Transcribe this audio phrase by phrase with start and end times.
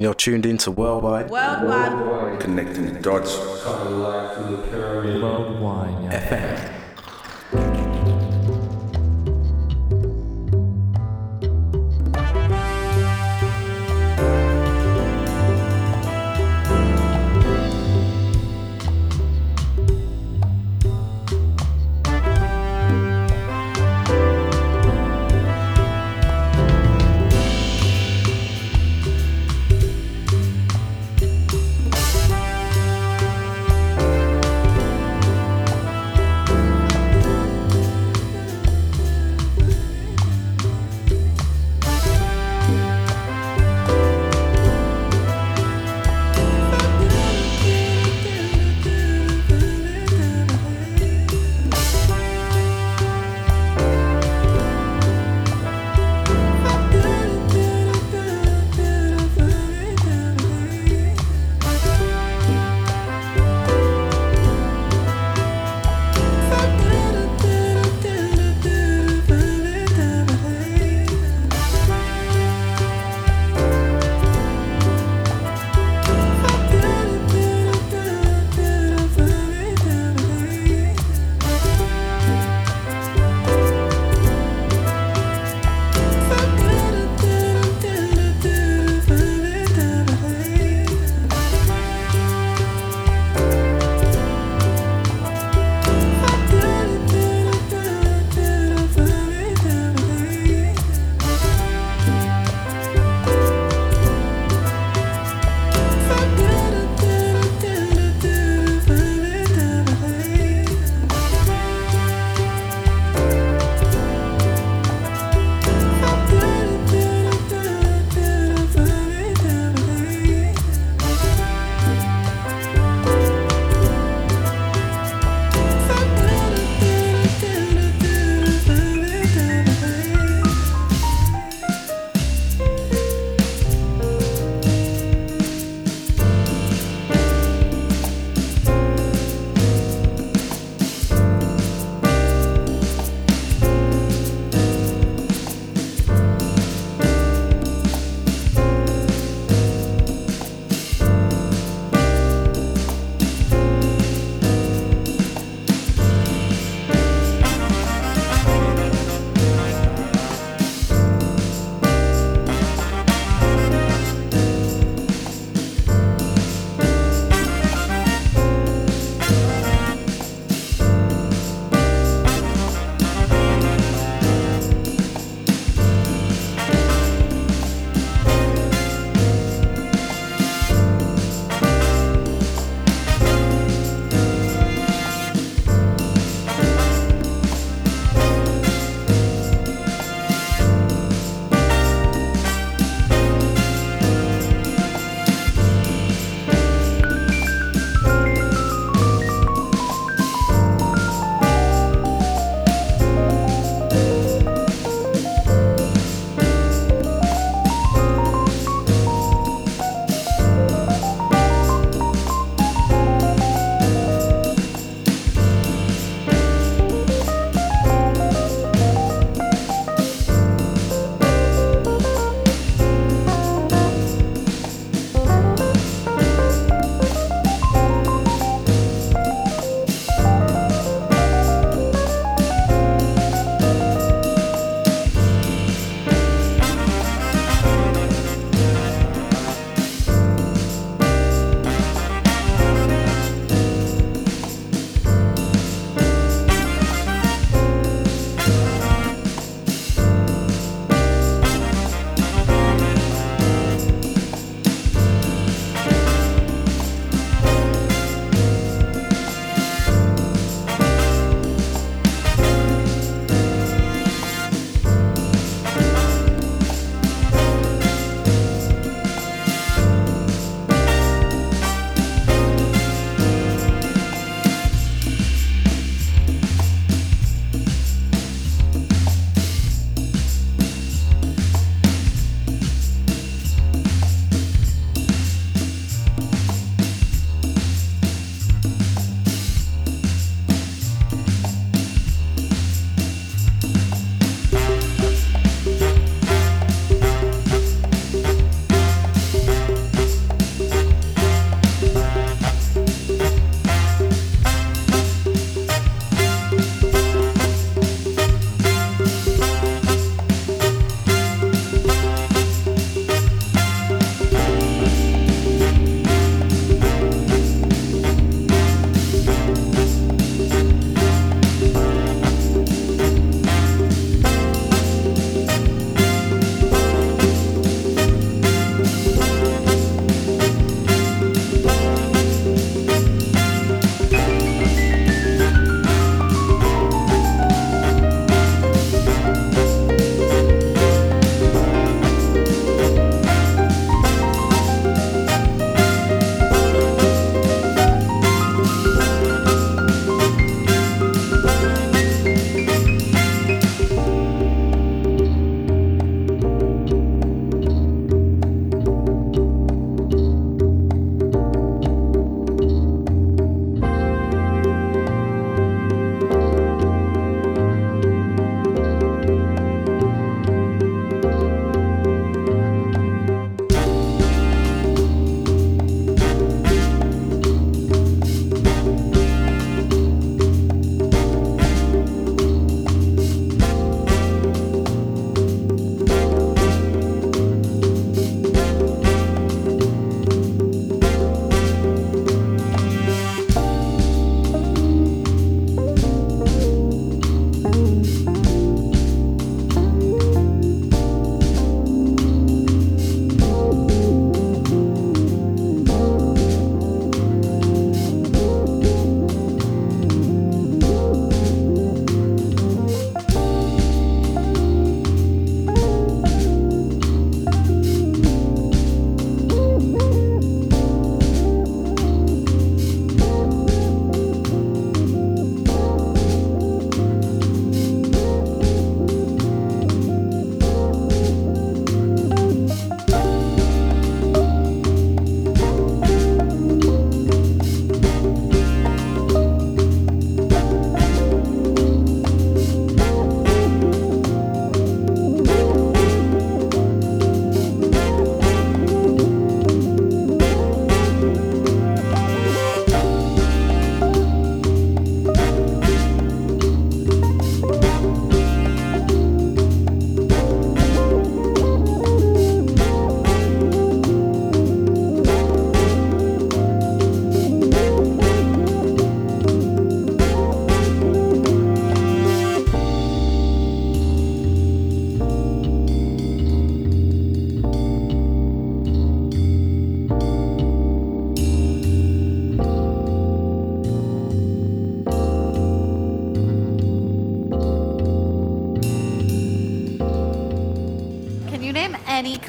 [0.00, 2.38] You're tuned into Worldwide Worldwide.
[2.38, 3.36] Connecting the dots.
[3.36, 4.38] Worldwide
[6.12, 6.77] FM.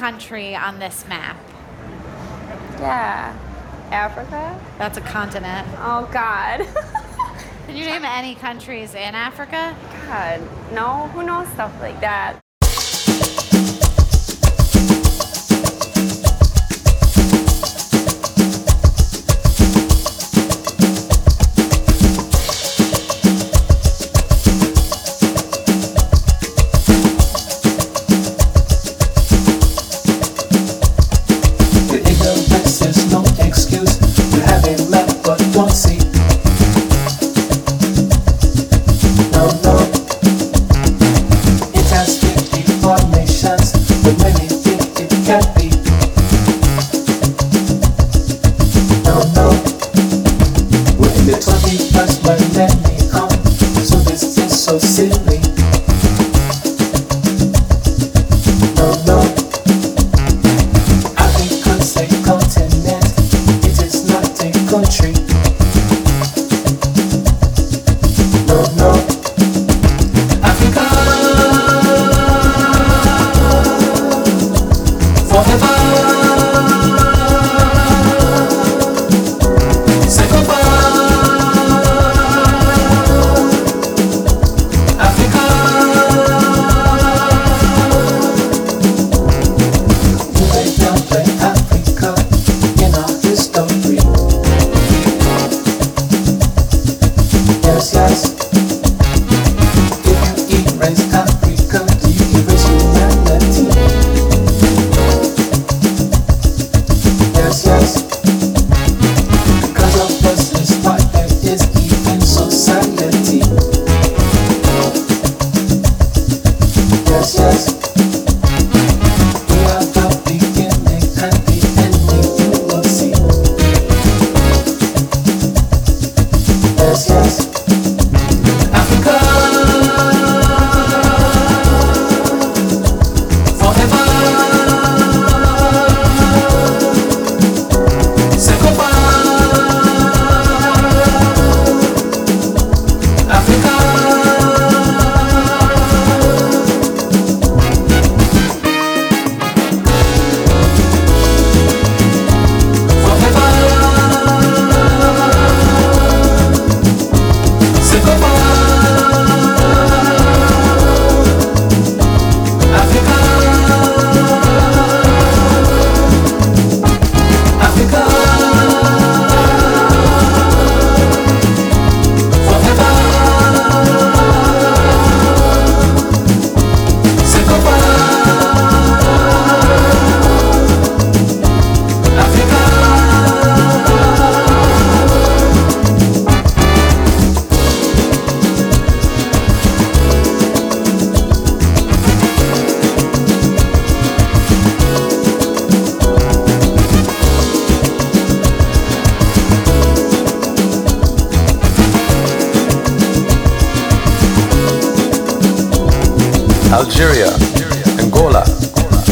[0.00, 1.36] Country on this map?
[2.78, 3.36] Yeah.
[3.90, 4.58] Africa?
[4.78, 5.68] That's a continent.
[5.76, 6.66] Oh, God.
[7.66, 9.76] Can you name any countries in Africa?
[10.06, 10.40] God.
[10.72, 12.39] No, who knows stuff like that?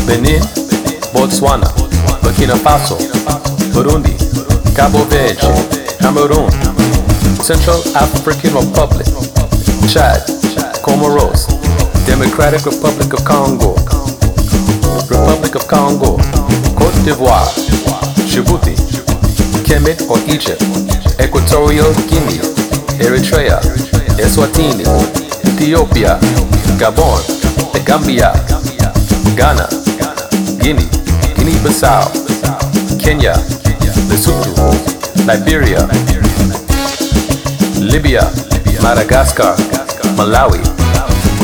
[0.08, 0.40] Benin,
[1.12, 1.68] Botswana,
[2.22, 2.96] Burkina Faso,
[3.74, 4.16] Burundi,
[4.74, 5.36] Cabo Verde,
[6.00, 6.50] Cameroon,
[7.42, 9.06] Central African Republic,
[9.86, 10.24] Chad,
[10.80, 11.44] Comoros,
[12.06, 13.74] Democratic Republic of Congo,
[15.10, 16.16] Republic of Congo,
[16.74, 17.52] Cote d'Ivoire,
[18.24, 18.74] Djibouti,
[19.62, 20.62] Kemet or Egypt,
[21.20, 22.40] Equatorial Guinea,
[22.98, 23.60] Eritrea,
[24.16, 24.84] Eswatini,
[25.44, 26.18] Ethiopia,
[26.78, 27.20] Gabon,
[27.74, 28.32] The Gambia,
[29.36, 29.77] Ghana,
[30.68, 30.84] Guinea,
[31.34, 32.12] Guinea-Bissau,
[33.00, 33.32] Kenya,
[34.12, 34.68] Lesotho,
[35.24, 35.88] Liberia,
[37.80, 38.28] Libya,
[38.82, 39.56] Madagascar,
[40.14, 40.60] Malawi,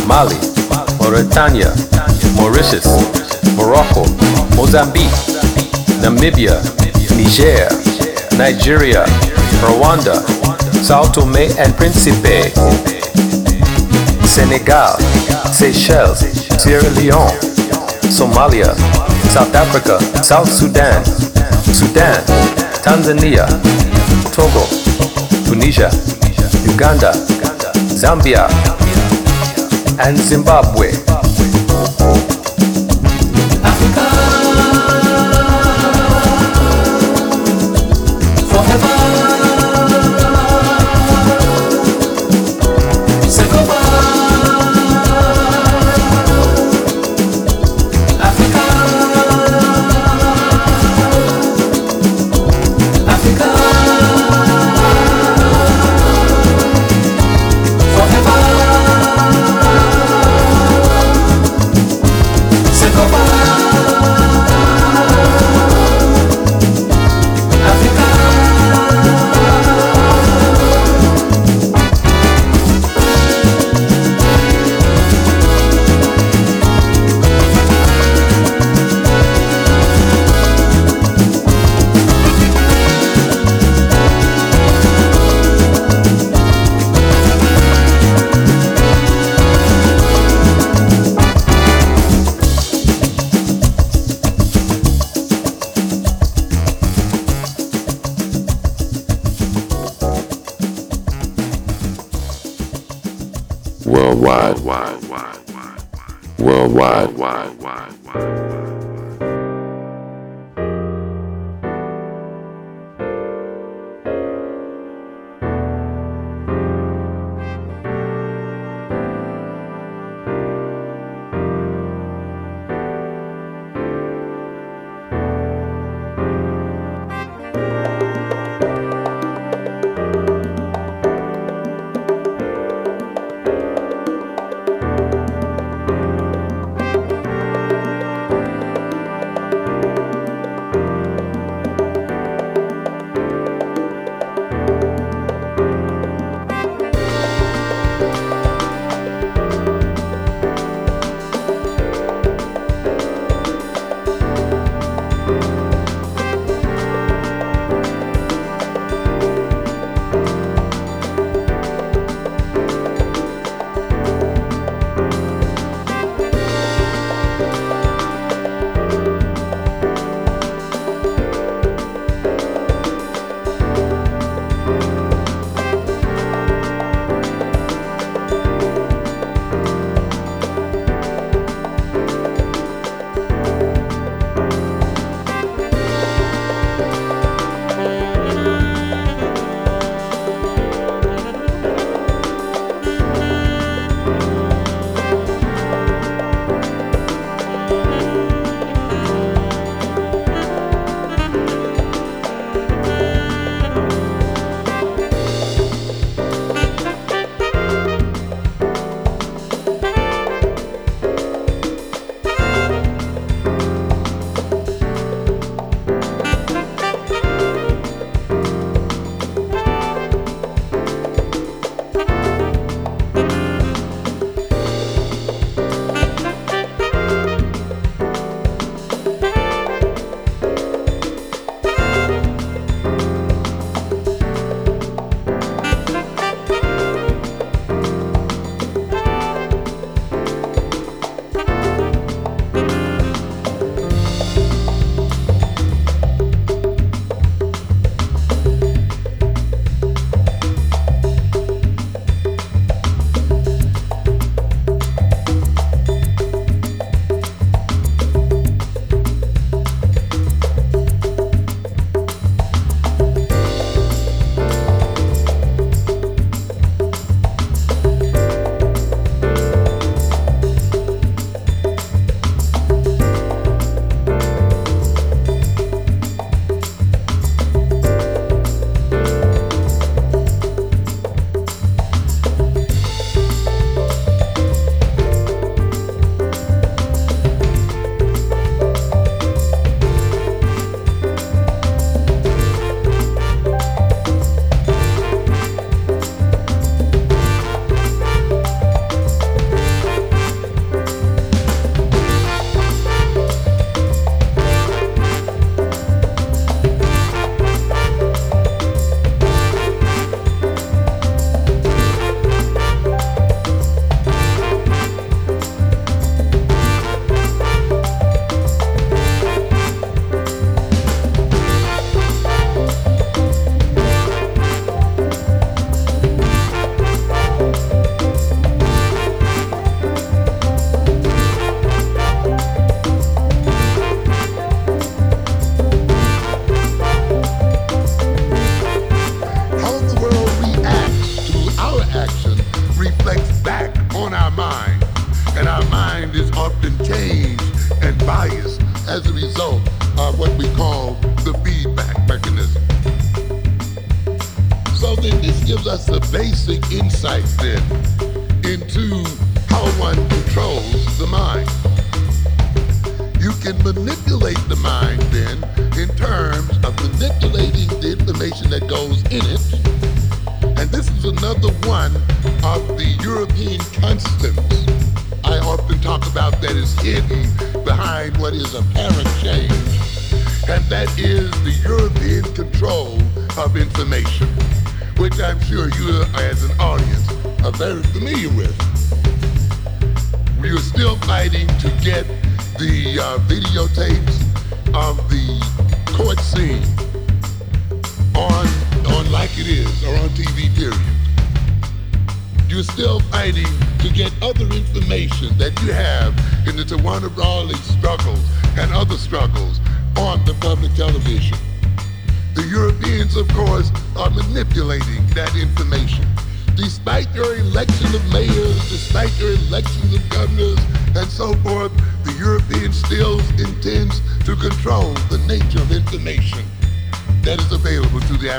[0.06, 0.36] Mali,
[1.00, 1.72] Mauritania,
[2.36, 2.84] Mauritius,
[3.56, 4.04] Morocco,
[4.56, 5.08] Mozambique,
[6.04, 6.60] Namibia,
[7.16, 7.72] Niger,
[8.36, 9.06] Nigeria,
[9.64, 10.20] Rwanda,
[10.84, 12.52] Sao Tome and Principe,
[14.26, 14.98] Senegal,
[15.50, 16.20] Seychelles,
[16.62, 17.32] Sierra Leone,
[18.12, 18.76] Somalia,
[19.30, 21.04] South Africa, South Sudan,
[21.74, 22.22] Sudan,
[22.82, 23.46] Tanzania,
[24.32, 24.64] Togo,
[25.44, 25.90] Tunisia,
[26.66, 27.12] Uganda,
[27.94, 28.48] Zambia,
[30.00, 31.03] and Zimbabwe.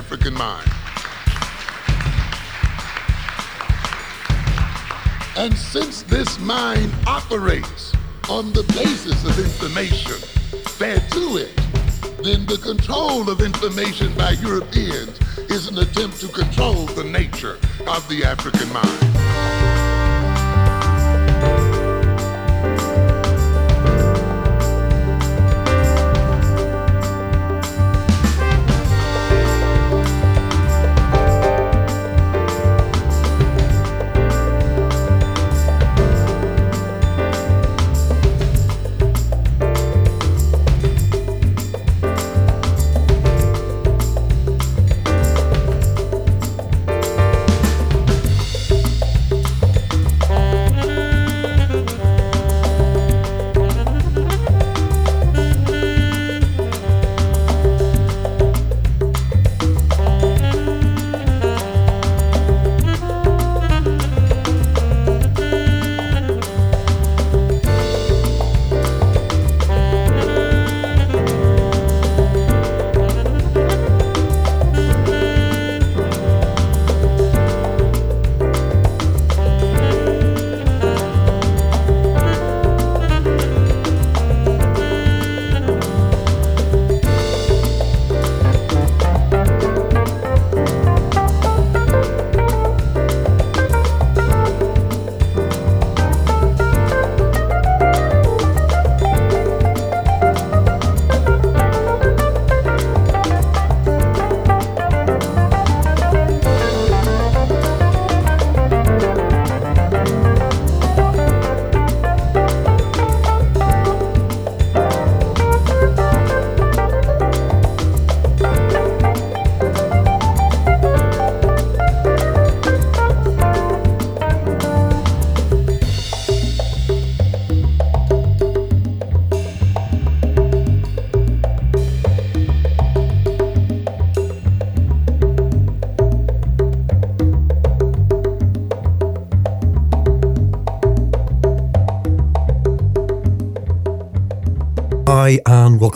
[0.05, 0.69] African mind.
[5.35, 7.91] And since this mind operates
[8.29, 10.17] on the basis of information
[10.77, 11.55] fed to it,
[12.23, 18.07] then the control of information by Europeans is an attempt to control the nature of
[18.07, 19.14] the African mind.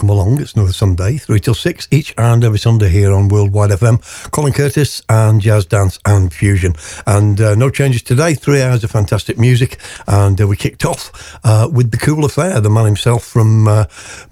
[0.00, 0.40] Welcome along.
[0.40, 4.00] It's another Sunday, 3 till 6, each and every Sunday here on Worldwide FM.
[4.30, 6.74] Colin Curtis and Jazz Dance and Fusion.
[7.06, 9.78] And uh, no changes today, three hours of fantastic music.
[10.06, 13.84] And uh, we kicked off uh, with the Cool Affair, the man himself from uh,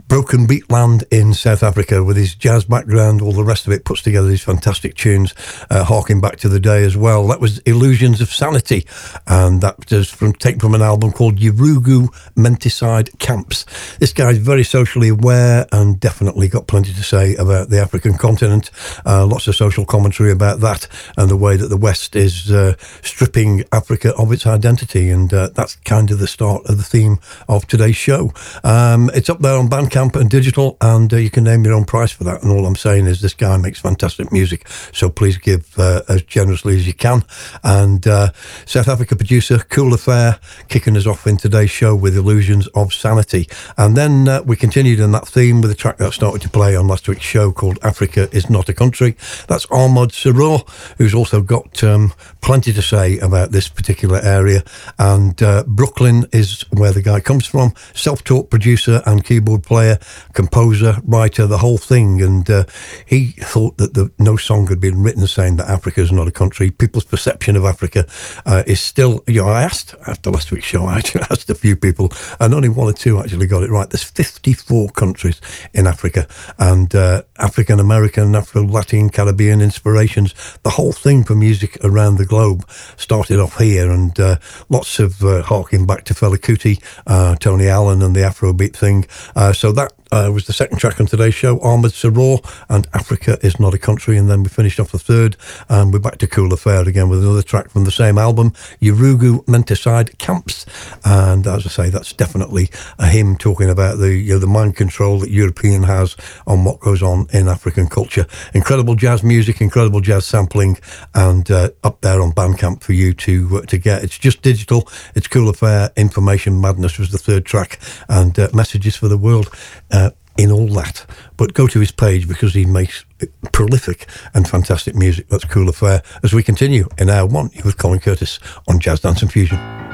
[0.08, 3.84] Broken Beat Land in South Africa with his jazz background, all the rest of it
[3.84, 5.34] puts together these fantastic tunes,
[5.68, 7.28] uh, harking back to the day as well.
[7.28, 8.86] That was Illusions of Sanity,
[9.28, 13.66] and that was from taken from an album called Urugu Menticide Camps.
[13.98, 18.70] This guy's very socially aware and definitely got plenty to say about the African continent.
[19.04, 22.74] Uh, lots of social commentary about that and the way that the West is uh,
[23.02, 27.18] stripping Africa of its identity, and uh, that's kind of the start of the theme
[27.48, 28.32] of today's show.
[28.64, 31.84] Um, it's up there on Bandcamp and digital, and uh, you can name your own
[31.84, 32.42] price for that.
[32.42, 36.22] And all I'm saying is, this guy makes fantastic music, so please give uh, as
[36.22, 37.24] generously as you can.
[37.62, 38.32] And uh,
[38.64, 43.48] South Africa producer Cool Affair kicking us off in today's show with Illusions of Sanity,
[43.76, 46.76] and then uh, we continued in that theme with a track that started to play
[46.76, 49.16] on last week's show called "Africa Is Not a Country."
[49.48, 54.62] That's Ahmad Siro, who's also got um, plenty to say about this particular area.
[54.98, 59.98] And uh, Brooklyn is where the guy comes from, self-taught producer and keyboard player player,
[60.32, 62.22] composer, writer, the whole thing.
[62.22, 62.64] And uh,
[63.06, 66.32] he thought that the, no song had been written saying that Africa is not a
[66.32, 66.70] country.
[66.70, 68.06] People's perception of Africa
[68.44, 71.54] uh, is still, you know, I asked after last week's show, I actually asked a
[71.54, 73.88] few people, and only one or two actually got it right.
[73.88, 75.40] There's 54 countries
[75.74, 76.26] in Africa,
[76.58, 80.34] and uh, African American, Afro Latin, Caribbean inspirations.
[80.62, 84.36] The whole thing for music around the globe started off here, and uh,
[84.68, 89.06] lots of uh, harking back to Fela Kuti, uh, Tony Allen, and the Afrobeat thing.
[89.34, 93.38] Uh, so that uh, was the second track on today's show, Armored Saror and Africa
[93.42, 94.16] is Not a Country.
[94.16, 95.36] And then we finished off the third,
[95.68, 99.44] and we're back to Cool Affair again with another track from the same album, Urugu
[99.46, 100.66] Menticide Camps.
[101.04, 104.76] And as I say, that's definitely a hymn talking about the you know, the mind
[104.76, 106.16] control that European has
[106.46, 108.26] on what goes on in African culture.
[108.54, 110.78] Incredible jazz music, incredible jazz sampling,
[111.14, 114.02] and uh, up there on Bandcamp for you to uh, to get.
[114.02, 114.88] It's just digital.
[115.14, 115.90] It's Cool Affair.
[115.96, 119.50] Information Madness was the third track, and uh, Messages for the World
[119.90, 119.97] uh,
[120.38, 121.04] in all that.
[121.36, 123.04] But go to his page because he makes
[123.52, 125.28] prolific and fantastic music.
[125.28, 126.02] That's Cool Affair.
[126.22, 129.87] As we continue in hour one with Colin Curtis on Jazz Dance and Fusion.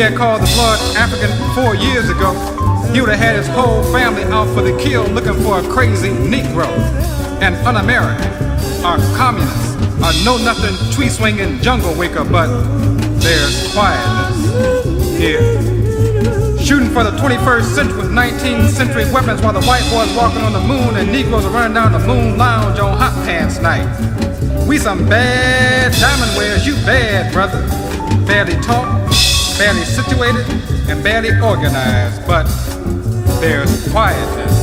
[0.00, 2.32] Had called the blood African four years ago,
[2.92, 6.08] he would have had his whole family out for the kill looking for a crazy
[6.08, 6.66] Negro,
[7.42, 8.32] an un-American,
[8.80, 12.48] a communist, a know-nothing tree-swinging jungle waker, but
[13.20, 15.42] there's quietness here.
[16.58, 20.54] Shooting for the 21st century with 19th century weapons while the white boys walking on
[20.54, 23.84] the moon and Negroes are running down the moon lounge on hot pants night.
[24.66, 27.60] We some bad diamond wearers, you bad, brother.
[28.26, 29.10] Badly taught,
[29.60, 30.46] badly situated,
[30.88, 32.44] and barely organized, but
[33.42, 34.56] there's quietness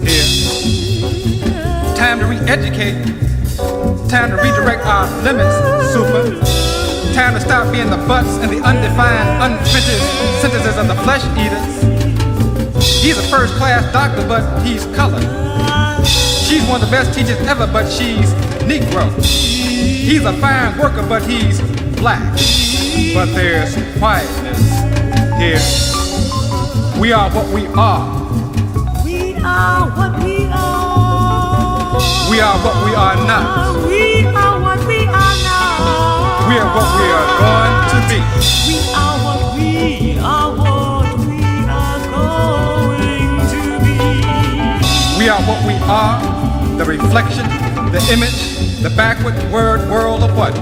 [0.00, 0.24] here.
[1.94, 2.96] Time to re-educate,
[4.08, 5.54] time to redirect our limits,
[5.92, 6.32] super.
[7.12, 13.02] Time to stop being the butts and the undefined, unfinished sentences of the flesh eaters.
[13.02, 15.28] He's a first class doctor, but he's colored.
[16.06, 18.32] She's one of the best teachers ever, but she's
[18.64, 19.12] Negro.
[19.22, 21.60] He's a fine worker, but he's
[22.00, 22.24] black.
[22.96, 24.60] But there's quietness
[25.38, 25.60] here.
[27.00, 28.00] We are what we are.
[29.04, 32.00] We are what we are.
[32.30, 33.86] We are what we are not.
[33.86, 36.48] We are what we are now.
[36.48, 38.20] We are what we are going to be.
[38.66, 43.96] We are what we are what we are going to be.
[45.18, 46.16] We are what we are,
[46.78, 47.46] the reflection,
[47.92, 50.54] the image, the backward word world of what?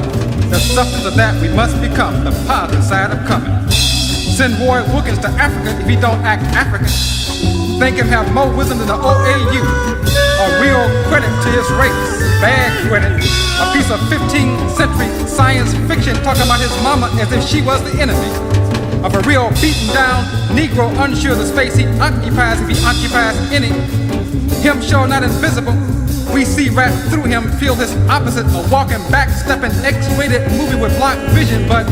[0.55, 3.51] The substance of that we must become, the positive side of coming.
[3.75, 6.87] Send Roy Wilkins to Africa if he don't act African.
[7.83, 9.67] Think him have more wisdom than the OAU.
[9.67, 12.07] A real credit to his race.
[12.39, 13.19] Bad credit.
[13.59, 17.83] A piece of 15th century science fiction talking about his mama as if she was
[17.83, 18.31] the enemy.
[19.03, 20.23] Of a real beaten down
[20.55, 23.75] Negro unsure of the space he occupies if he occupies any.
[24.63, 25.75] Him sure not invisible.
[26.35, 30.91] We see right through him, feel his opposite, a walking, back stepping, X-rated movie with
[30.99, 31.87] blocked vision, but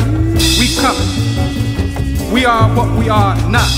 [0.59, 1.07] we coming.
[2.34, 3.70] We are what we are not.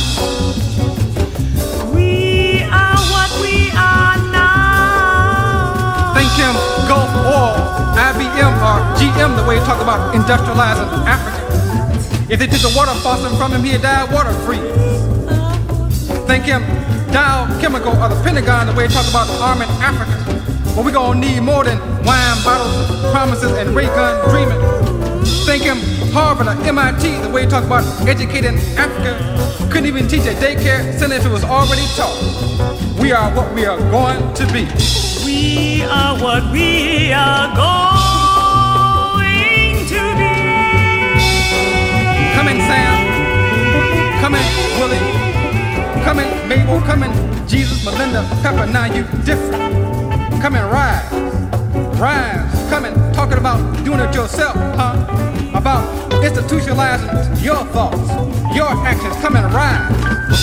[1.92, 6.14] We are what we are now.
[6.16, 6.56] Thank him
[6.88, 7.60] Gulf Oil,
[8.00, 12.32] IBM, or GM the way he talk about industrializing Africa.
[12.32, 14.64] If they took the water faucet from him, he'd die water free.
[16.24, 16.62] Thank him
[17.12, 20.43] Dow Chemical or the Pentagon the way he talk about arming Africa.
[20.74, 24.60] But we gonna need more than wine bottles, promises, and ray gun dreaming.
[25.46, 25.78] Think him
[26.12, 29.14] Harvard or MIT the way he talk about educating Africa.
[29.70, 32.18] Couldn't even teach a daycare center if it was already taught.
[32.98, 34.66] We are what we are going to be.
[35.24, 38.66] We are what we are going
[39.86, 40.34] to be.
[42.34, 44.42] Coming Sam, coming
[44.80, 44.98] Willie,
[46.02, 47.12] coming Mabel, coming
[47.46, 48.66] Jesus, Melinda, Pepper.
[48.66, 49.93] Now you different.
[50.44, 51.10] Coming rise,
[51.98, 54.92] rise, coming talking about doing it yourself, huh?
[55.54, 55.88] About
[56.22, 58.10] institutionalizing your thoughts,
[58.54, 59.16] your actions.
[59.22, 59.88] come and rise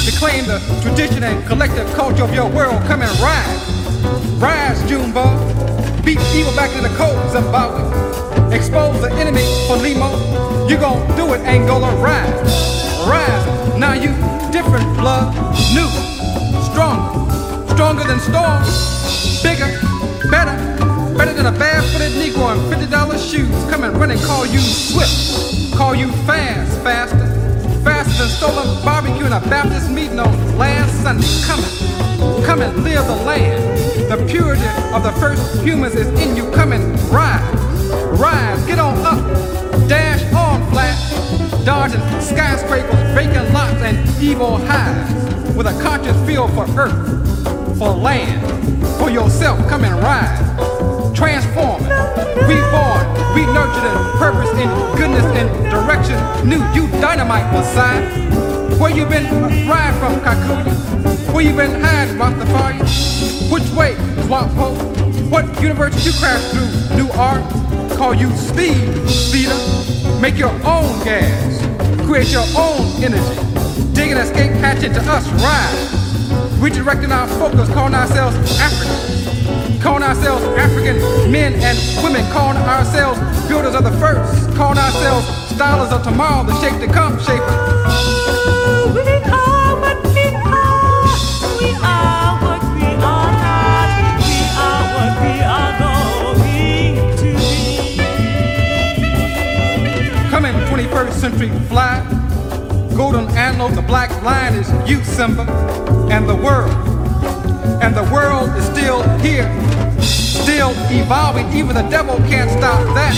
[0.03, 2.81] to claim the tradition and collective culture of your world.
[2.87, 5.37] come and rise, rise, Junebug.
[6.03, 7.85] Beat evil back in the cold, Zimbabwe.
[8.57, 10.09] Expose the enemy Frelimo.
[10.67, 11.93] You gon' do it, Angola.
[12.01, 13.77] Rise, rise.
[13.77, 14.09] Now you
[14.51, 15.31] different blood,
[15.75, 15.85] new,
[16.71, 17.29] stronger,
[17.75, 18.63] stronger than storm,
[19.43, 19.90] bigger,
[20.32, 20.55] better,
[21.17, 23.51] better than a barefooted Negro in fifty dollar shoes.
[23.69, 27.27] Come and run and call you swift, call you fast, faster,
[27.84, 31.27] faster than stolen barbecue in a Baptist meeting on last Sunday.
[31.45, 33.61] Come and, come and live the land.
[34.09, 34.65] The purity
[34.95, 36.49] of the first humans is in you.
[36.51, 37.43] Come and rise,
[38.17, 39.21] rise, get on up,
[39.88, 40.95] dash on flat,
[41.65, 45.13] dodging skyscrapers, vacant lots, and evil highs
[45.55, 48.41] with a conscious feel for earth, for land,
[48.97, 49.57] for yourself.
[49.67, 50.39] Come and rise,
[51.15, 51.89] transforming,
[52.47, 53.03] reborn,
[53.34, 56.17] re-nurtured in purpose, in goodness, and direction.
[56.47, 58.05] New, you dynamite Messiah.
[58.80, 59.28] Where you been
[59.67, 61.34] ride from Kakuya?
[61.34, 63.51] Where you been hiding, Rastafari?
[63.51, 63.95] Which way,
[64.26, 64.51] Swamp?
[65.32, 66.97] What universe you crash through?
[66.97, 67.43] New art?
[67.97, 69.55] Call you speed, speeder.
[70.19, 71.61] Make your own gas.
[72.07, 73.93] Create your own energy.
[73.93, 75.90] Dig an escape hatch into us, rise.
[76.62, 80.97] Redirecting our focus, calling ourselves African, calling ourselves African
[81.32, 86.53] men and women, calling ourselves builders of the first, calling ourselves stylers of tomorrow, the
[86.62, 87.41] shape to come shaper.
[88.93, 91.18] We are what we are.
[91.57, 93.89] We are what we are not.
[94.22, 96.38] We are what we are going
[97.18, 97.30] to
[100.26, 100.30] be.
[100.30, 102.05] Coming 21st century fly.
[102.95, 105.45] Golden antelope, the black lion is you, Simba,
[106.12, 106.70] and the world.
[107.82, 109.47] And the world is still here,
[110.03, 111.47] still evolving.
[111.55, 113.16] Even the devil can't stop that.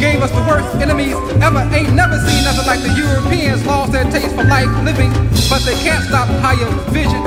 [0.00, 1.14] Gave us the worst enemies
[1.44, 1.60] ever.
[1.76, 5.12] Ain't never seen nothing like the Europeans lost their taste for life living,
[5.52, 7.20] but they can't stop higher vision.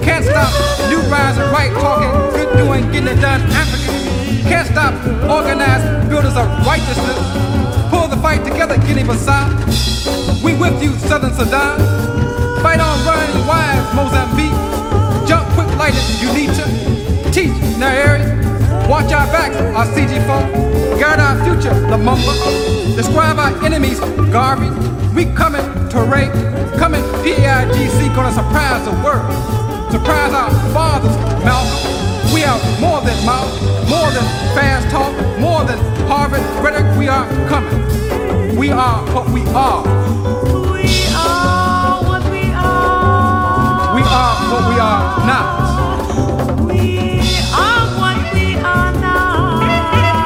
[0.00, 0.50] Can't stop
[0.88, 3.42] new rise and right talking, good doing, getting it done.
[3.52, 3.94] African
[4.48, 4.94] can't stop
[5.28, 7.20] organized builders of righteousness.
[7.90, 9.44] Pull the fight together, Guinea Bissau.
[10.42, 12.25] We with you, Southern Sudan.
[12.62, 14.56] Fight on, run, wise, Mozambique.
[15.28, 16.64] Jump quick, light it, Unita.
[17.32, 18.24] Teach, Nairi.
[18.88, 21.00] Watch our backs, our CG4.
[21.00, 22.96] Guard our future, Lumumba.
[22.96, 24.00] Describe our enemies,
[24.30, 24.70] Garvey.
[25.14, 26.32] We coming to rape,
[26.78, 29.32] coming PIGC, gonna surprise the world.
[29.90, 32.32] Surprise our fathers, Malcolm.
[32.34, 33.50] We are more than mouth,
[33.88, 36.98] more than fast talk, more than Harvard rhetoric.
[36.98, 38.56] We are coming.
[38.56, 39.30] We are what.
[39.30, 40.55] We are
[44.76, 45.46] we are not.
[46.68, 47.18] We
[47.56, 49.56] are what we are now.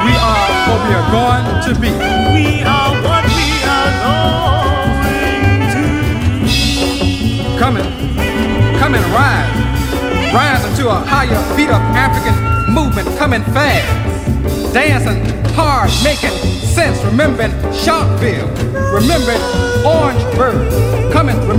[0.03, 1.91] We are what we are going to be.
[2.35, 5.83] We are what we are going to
[6.43, 6.59] be.
[7.57, 7.87] Coming,
[8.77, 9.55] coming, rise.
[10.33, 12.35] Rise into a higher beat of African
[12.73, 13.87] movement coming fast.
[14.73, 15.23] Dancing
[15.53, 17.01] hard, making sense.
[17.05, 18.51] Remembering Sharpeville.
[18.93, 19.39] Remembering
[19.85, 20.90] Orangeburg.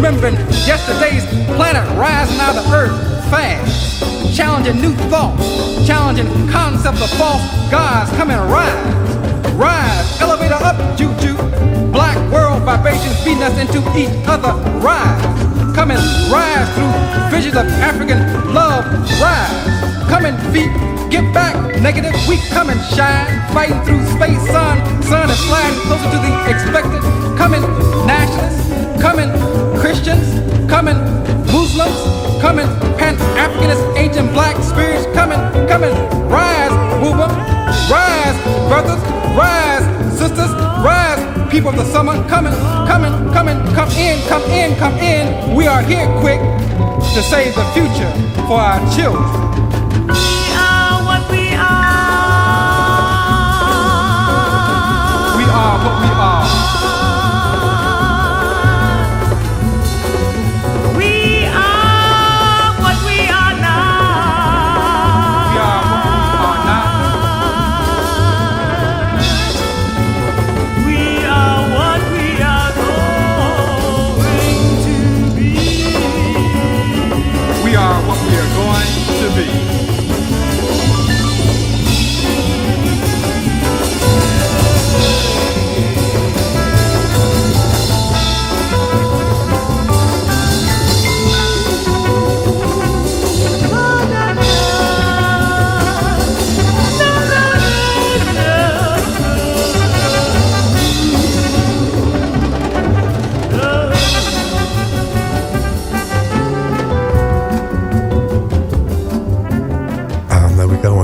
[0.03, 0.35] Remembering
[0.67, 1.25] yesterday's
[1.55, 2.91] planet rising out of earth
[3.31, 4.03] fast.
[4.37, 5.47] Challenging new thoughts.
[5.87, 7.41] Challenging concepts of false
[7.71, 8.11] gods.
[8.19, 8.75] Coming, rise.
[9.55, 10.21] Rise.
[10.21, 11.37] Elevator up, juju.
[11.93, 14.51] Black world vibrations feeding us into each other.
[14.83, 15.23] Rise.
[15.77, 18.19] Come and rise through visions of African
[18.53, 18.83] love.
[19.23, 20.11] Rise.
[20.11, 20.73] Come and feet.
[21.13, 22.13] Get back, negative.
[22.27, 23.31] We come and shine.
[23.55, 24.83] Fighting through space, sun.
[25.05, 27.03] Sun is sliding closer to the expected.
[27.39, 27.63] Coming
[28.05, 29.01] nationalists.
[29.01, 30.41] Coming Christians.
[30.71, 30.97] Coming
[31.53, 31.99] Muslims.
[32.41, 32.67] Coming
[32.97, 35.05] Pan Africanists, ancient black spirits.
[35.13, 35.39] Coming,
[35.69, 35.93] coming.
[36.33, 36.73] Rise,
[37.03, 37.33] move 'em.
[37.93, 38.39] Rise,
[38.71, 39.03] brothers.
[39.37, 39.85] Rise,
[40.19, 40.53] sisters.
[40.89, 41.21] Rise,
[41.51, 42.15] people of the summer.
[42.27, 42.55] Coming,
[42.91, 43.59] coming, coming.
[43.77, 45.55] Come in, come in, come in.
[45.55, 46.41] We are here quick
[47.15, 48.13] to save the future
[48.49, 49.29] for our children.
[50.09, 50.25] We
[50.57, 51.45] are what we
[56.09, 56.12] are.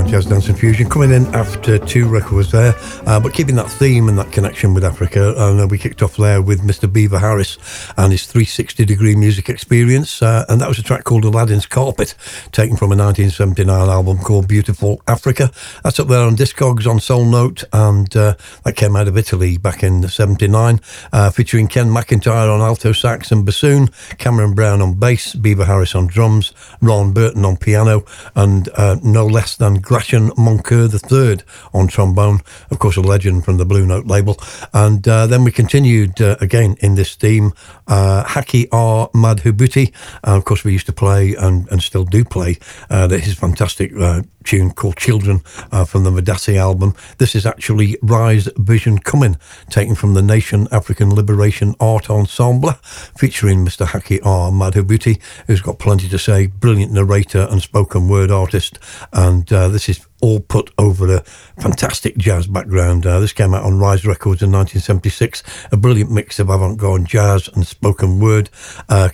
[0.09, 2.73] Jazz Dance and Fusion, coming in after two records there,
[3.09, 5.33] uh, but keeping that theme and that connection with Africa.
[5.35, 6.91] And uh, we kicked off there with Mr.
[6.91, 7.57] Beaver Harris
[7.97, 12.13] and his 360 degree music experience, uh, and that was a track called Aladdin's Carpet,
[12.51, 15.49] taken from a 1979 album called Beautiful Africa.
[15.83, 19.57] That's up there on Discogs on Soul Note, and uh, that came out of Italy
[19.57, 20.79] back in '79,
[21.11, 23.87] uh, featuring Ken McIntyre on alto sax and bassoon,
[24.19, 28.05] Cameron Brown on bass, Beaver Harris on drums, Ron Burton on piano,
[28.35, 31.43] and uh, no less than Grachan Moncur III
[31.73, 34.37] on trombone, of course, legend from the Blue Note label.
[34.73, 37.53] And uh, then we continued uh, again in this theme,
[37.87, 39.09] uh, Haki R.
[39.09, 39.93] Madhubuti.
[40.23, 42.57] And of course, we used to play and, and still do play
[42.89, 45.41] uh, his fantastic uh, tune called Children
[45.71, 46.95] uh, from the Medasi album.
[47.17, 49.37] This is actually Rise Vision Coming,
[49.69, 52.71] taken from the Nation African Liberation Art Ensemble,
[53.17, 53.85] featuring Mr.
[53.85, 54.51] Haki R.
[54.51, 58.79] Madhubuti, who's got plenty to say, brilliant narrator and spoken word artist.
[59.13, 61.21] And uh, this is all put over a
[61.61, 63.05] fantastic jazz background.
[63.05, 67.47] Uh, this came out on Rise Records in 1976, a brilliant mix of avant-garde jazz
[67.49, 68.49] and spoken word.
[68.87, 69.09] Uh,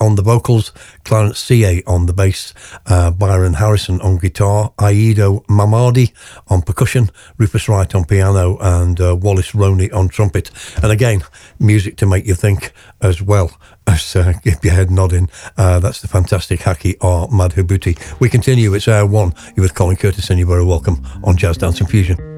[0.00, 0.72] on the vocals,
[1.04, 1.82] Clarence C.A.
[1.86, 2.54] on the bass,
[2.86, 6.12] uh, Byron Harrison on guitar, Aido Mamadi
[6.48, 10.50] on percussion, Rufus Wright on piano, and uh, Wallace Roney on trumpet.
[10.82, 11.22] And again,
[11.58, 13.58] music to make you think as well
[13.88, 15.28] as uh, keep your head nodding.
[15.56, 18.20] Uh, that's the fantastic Haki R Madhubuti.
[18.20, 18.74] We continue.
[18.74, 19.32] It's hour one.
[19.56, 22.37] You're with Colin Curtis, and you're very welcome on Jazz Dance and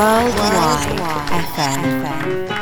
[0.00, 0.96] Worldwide
[1.52, 2.50] FM.
[2.50, 2.59] again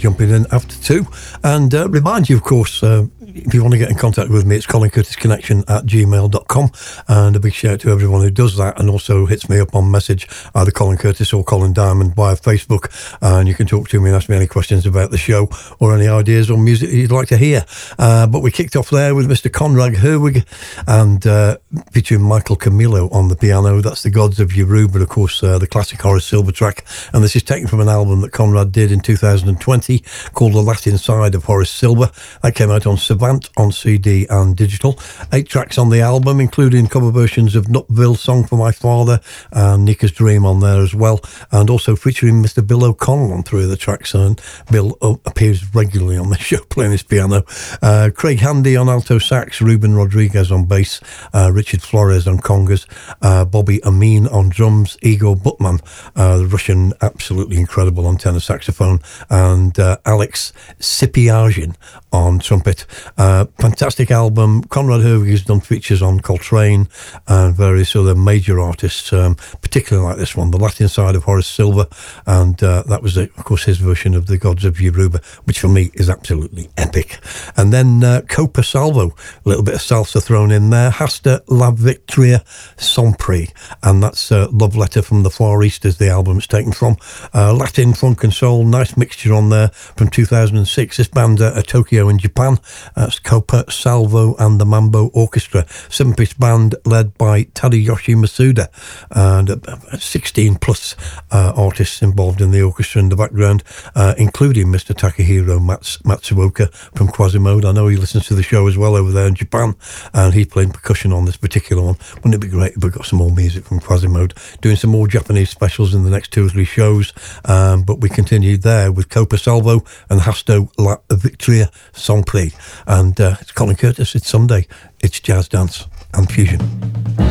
[0.00, 1.06] jumping in after two.
[1.42, 3.06] And uh, remind you, of course, uh,
[3.46, 6.70] if you want to get in contact with me, it's Colin Curtis Connection at gmail.com.
[7.08, 9.74] And a big shout out to everyone who does that and also hits me up
[9.74, 12.90] on message, either Colin Curtis or Colin Diamond via Facebook.
[13.20, 15.94] And you can talk to me and ask me any questions about the show or
[15.94, 17.64] any ideas or music you'd like to hear.
[17.98, 19.52] Uh, but we kicked off there with Mr.
[19.52, 20.44] Conrad Herwig
[20.86, 21.56] and uh,
[21.92, 23.80] featuring Michael Camilo on the piano.
[23.80, 26.84] That's The Gods of Yoruba, of course, uh, the classic Horace Silver track.
[27.12, 30.98] And this is taken from an album that Conrad did in 2020 called The Latin
[30.98, 32.10] Side of Horace Silver.
[32.42, 32.96] That came out on
[33.30, 34.98] Savant on CD and digital.
[35.32, 39.20] Eight tracks on the album, including cover versions of Nutville, Song for My Father,
[39.52, 41.20] and Nica's Dream on there as well.
[41.52, 42.66] And also featuring Mr.
[42.66, 44.14] Bill O'Connell on three of the tracks.
[44.14, 47.44] And Bill uh, appears regularly on the show playing his piano.
[47.80, 51.00] Uh, Craig Handy on alto sax, Ruben Rodriguez on bass,
[51.32, 52.86] uh, Richard Flores on congas,
[53.22, 55.78] uh, Bobby Ameen on drums, Igor Butman,
[56.16, 61.76] uh, the Russian, absolutely incredible on tenor saxophone, and uh, Alex Sipiagin
[62.12, 62.86] on trumpet.
[63.16, 64.62] Uh, fantastic album.
[64.64, 66.88] Conrad Herwig has done features on Coltrane
[67.28, 71.46] and various other major artists, um, particularly like this one, The Latin Side of Horace
[71.46, 71.86] Silver.
[72.26, 75.68] And uh, that was, of course, his version of The Gods of Yoruba, which for
[75.68, 77.18] me is absolutely epic.
[77.56, 79.08] And then uh, Copa Salvo,
[79.44, 80.90] a little bit of salsa thrown in there.
[80.90, 82.42] Hasta La Victoria
[82.76, 83.46] Siempre.
[83.82, 86.96] And that's Love Letter from the Far East, is the album it's taken from.
[87.32, 88.64] Uh, Latin, funk, and soul.
[88.64, 90.96] Nice mixture on there from 2006.
[90.96, 92.58] This band uh, are Tokyo in Japan.
[92.96, 95.66] That's Copa Salvo and the Mambo Orchestra.
[95.88, 98.68] Seven piece band led by Tadayoshi Masuda.
[99.10, 100.96] And uh, 16 plus
[101.30, 103.62] uh, artists involved in the orchestra in the background,
[103.94, 104.94] uh, including Mr.
[104.94, 107.64] Takahiro Mats- Matsuoka from Quasimode.
[107.64, 109.74] I know he listens to the show as well over there in Japan,
[110.12, 111.96] and he's playing percussion on this particular one.
[112.16, 114.60] Wouldn't it be great if we got some more music from Quasimode?
[114.60, 117.12] Doing some more Japanese specials in the next two or three shows.
[117.44, 122.52] Um, but we continued there with Copa Salvo and Hasta La Victoria Songplay.
[122.86, 124.14] And uh, it's Colin Curtis.
[124.14, 124.66] It's Sunday.
[125.00, 127.29] It's jazz dance and fusion.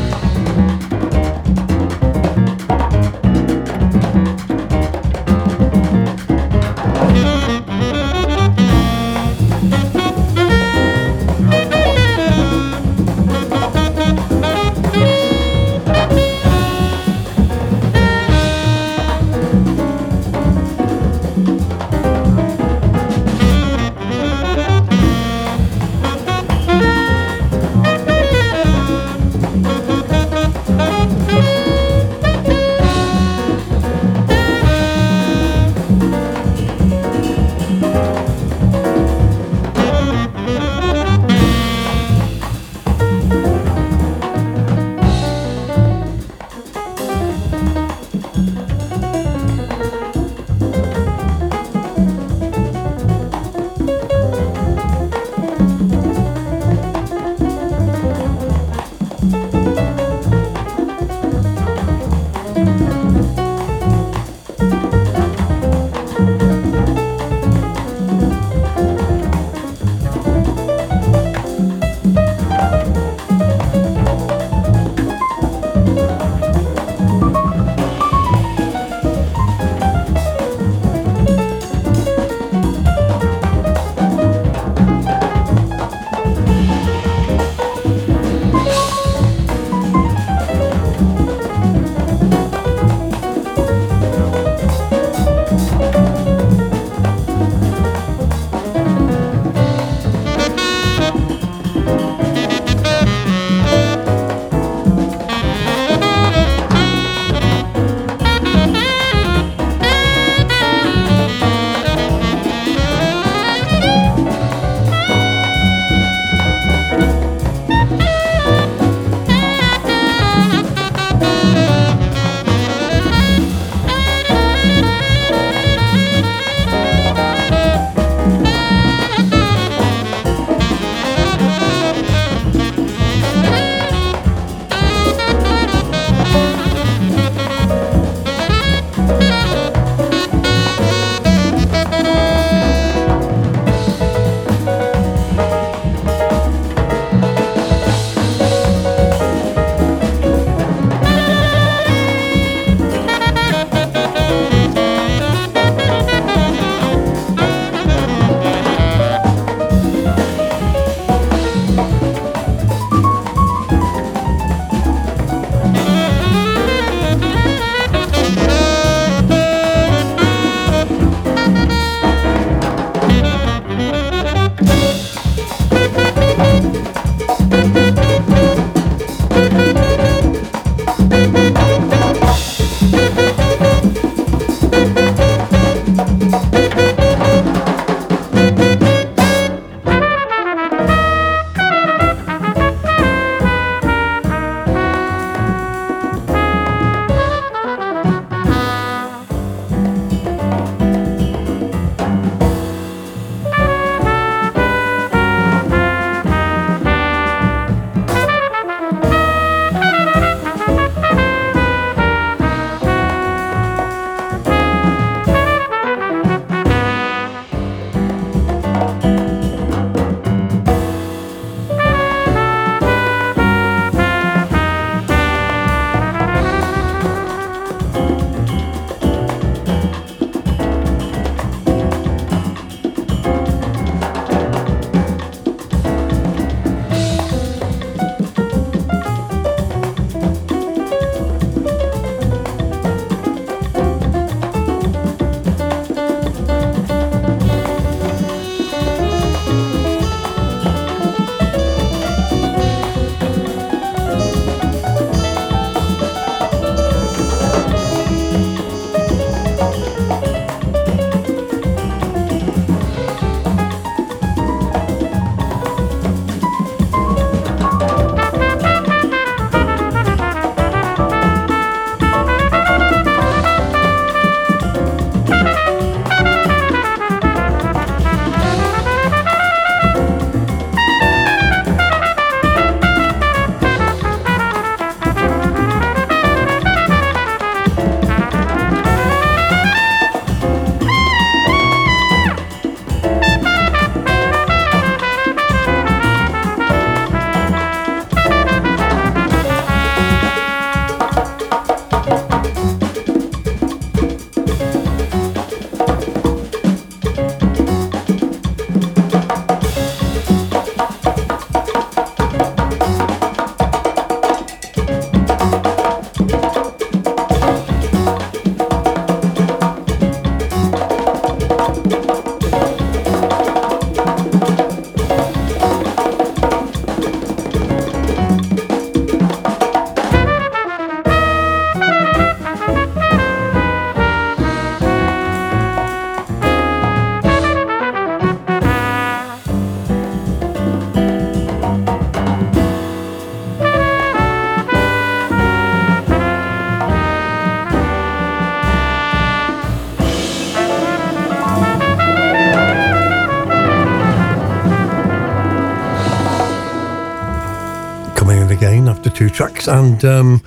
[359.20, 360.42] Two tracks, and um,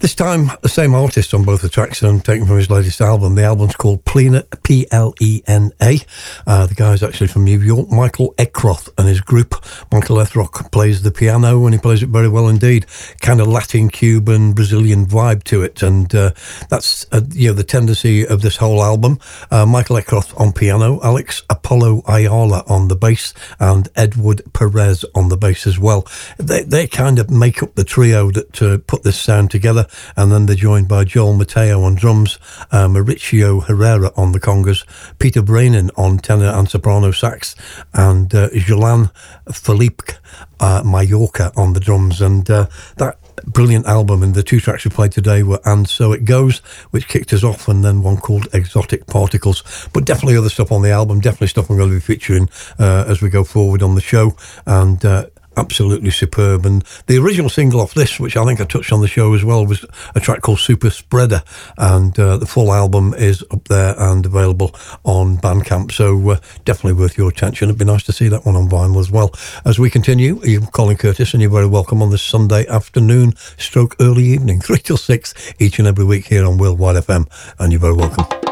[0.00, 3.36] this time the same artist on both the tracks, and taken from his latest album.
[3.36, 5.98] The album's called Plena, P L E N A.
[6.46, 9.54] Uh, the guy's actually from New York, Michael Eckroth, and his group.
[9.90, 12.84] Michael Eckroth plays the piano, and he plays it very well indeed.
[13.22, 16.32] Kind of Latin, Cuban, Brazilian vibe to it, and uh,
[16.68, 19.18] that's uh, you know the tendency of this whole album.
[19.50, 25.28] Uh, Michael Eckroth on piano, Alex Apollo Ayala on the bass, and Edward Perez on
[25.28, 26.06] the bass as well.
[26.38, 30.32] They, they kind of make up the trio that uh, put this sound together, and
[30.32, 32.38] then they're joined by Joel Mateo on drums,
[32.72, 34.86] uh, Mauricio Herrera on the congas,
[35.18, 37.54] Peter Brainin on tenor and soprano sax,
[37.92, 39.10] and uh, Jolan
[39.52, 40.12] Felipe
[40.60, 42.22] uh, Mallorca on the drums.
[42.22, 43.17] And uh, that
[43.58, 46.60] brilliant album, and the two tracks we played today were And So It Goes,
[46.92, 49.88] which kicked us off, and then one called Exotic Particles.
[49.92, 52.48] But definitely other stuff on the album, definitely stuff I'm going to be featuring
[52.78, 54.36] uh, as we go forward on the show.
[54.64, 55.26] And uh,
[55.58, 56.64] absolutely superb.
[56.64, 59.44] And the original single off this, which I think I touched on the show as
[59.44, 59.84] well, was
[60.14, 61.42] a track called Super Spreader.
[61.76, 65.92] And uh, the full album is up there and available on Bandcamp.
[65.92, 67.68] So uh, definitely worth your attention.
[67.68, 69.32] It'd be nice to see that one on vinyl as well.
[69.64, 73.96] As we continue, you're Colin Curtis, and you're very welcome on this Sunday afternoon, stroke
[74.00, 77.26] early evening, 3 till 6, each and every week here on Worldwide FM.
[77.58, 78.47] And you're very welcome.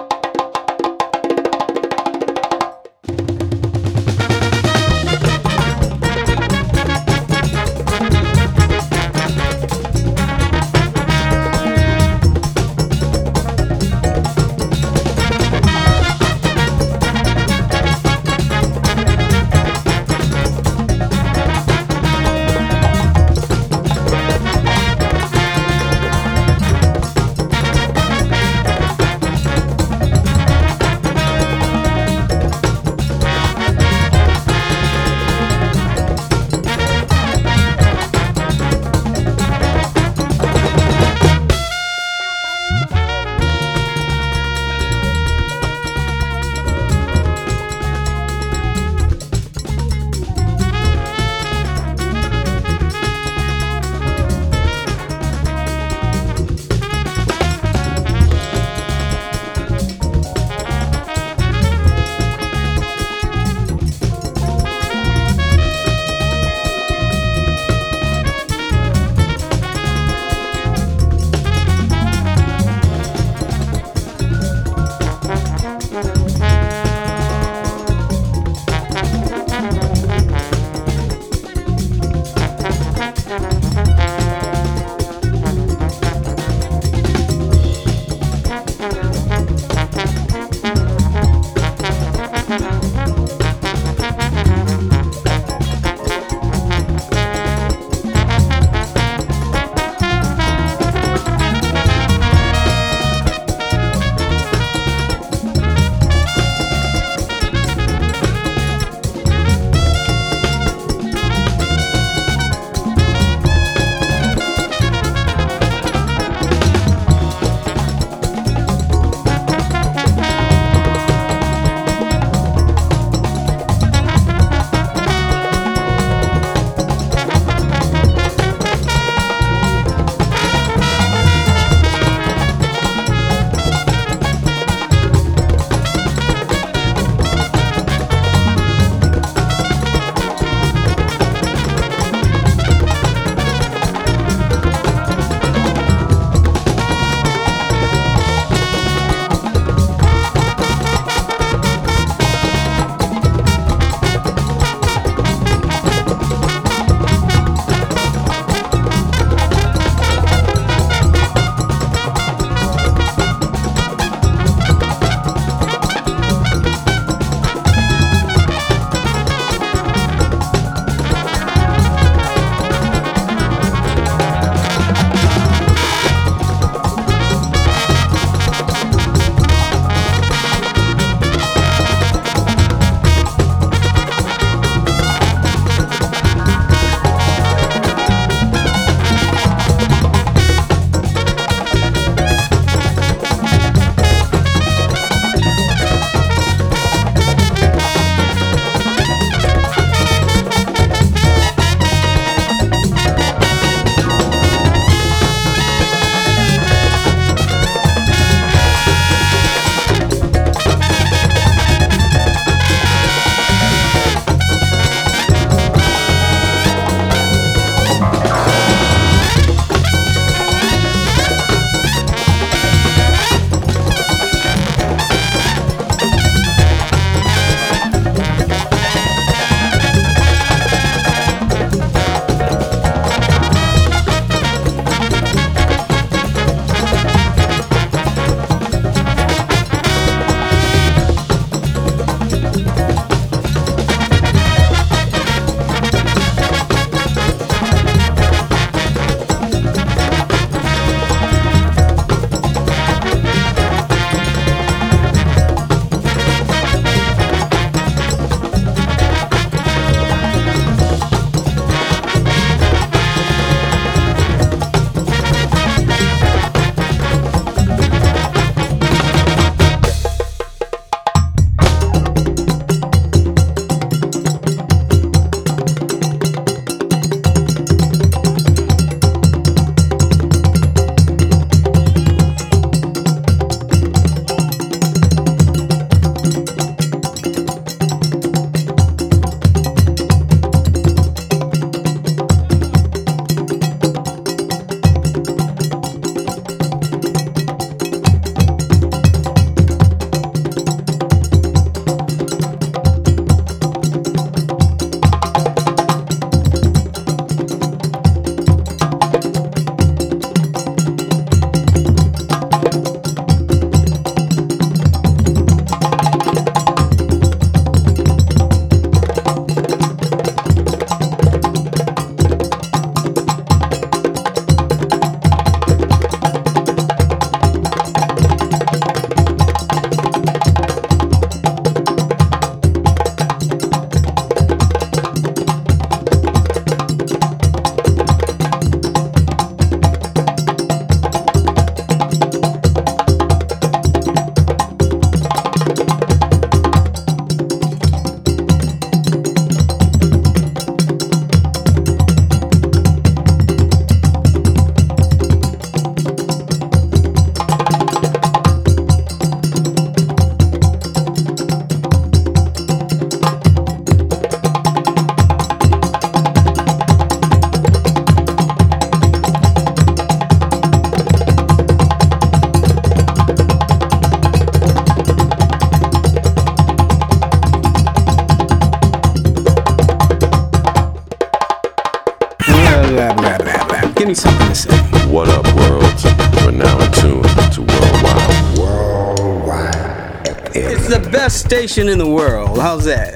[391.47, 392.59] Station in the world.
[392.59, 393.16] How's that?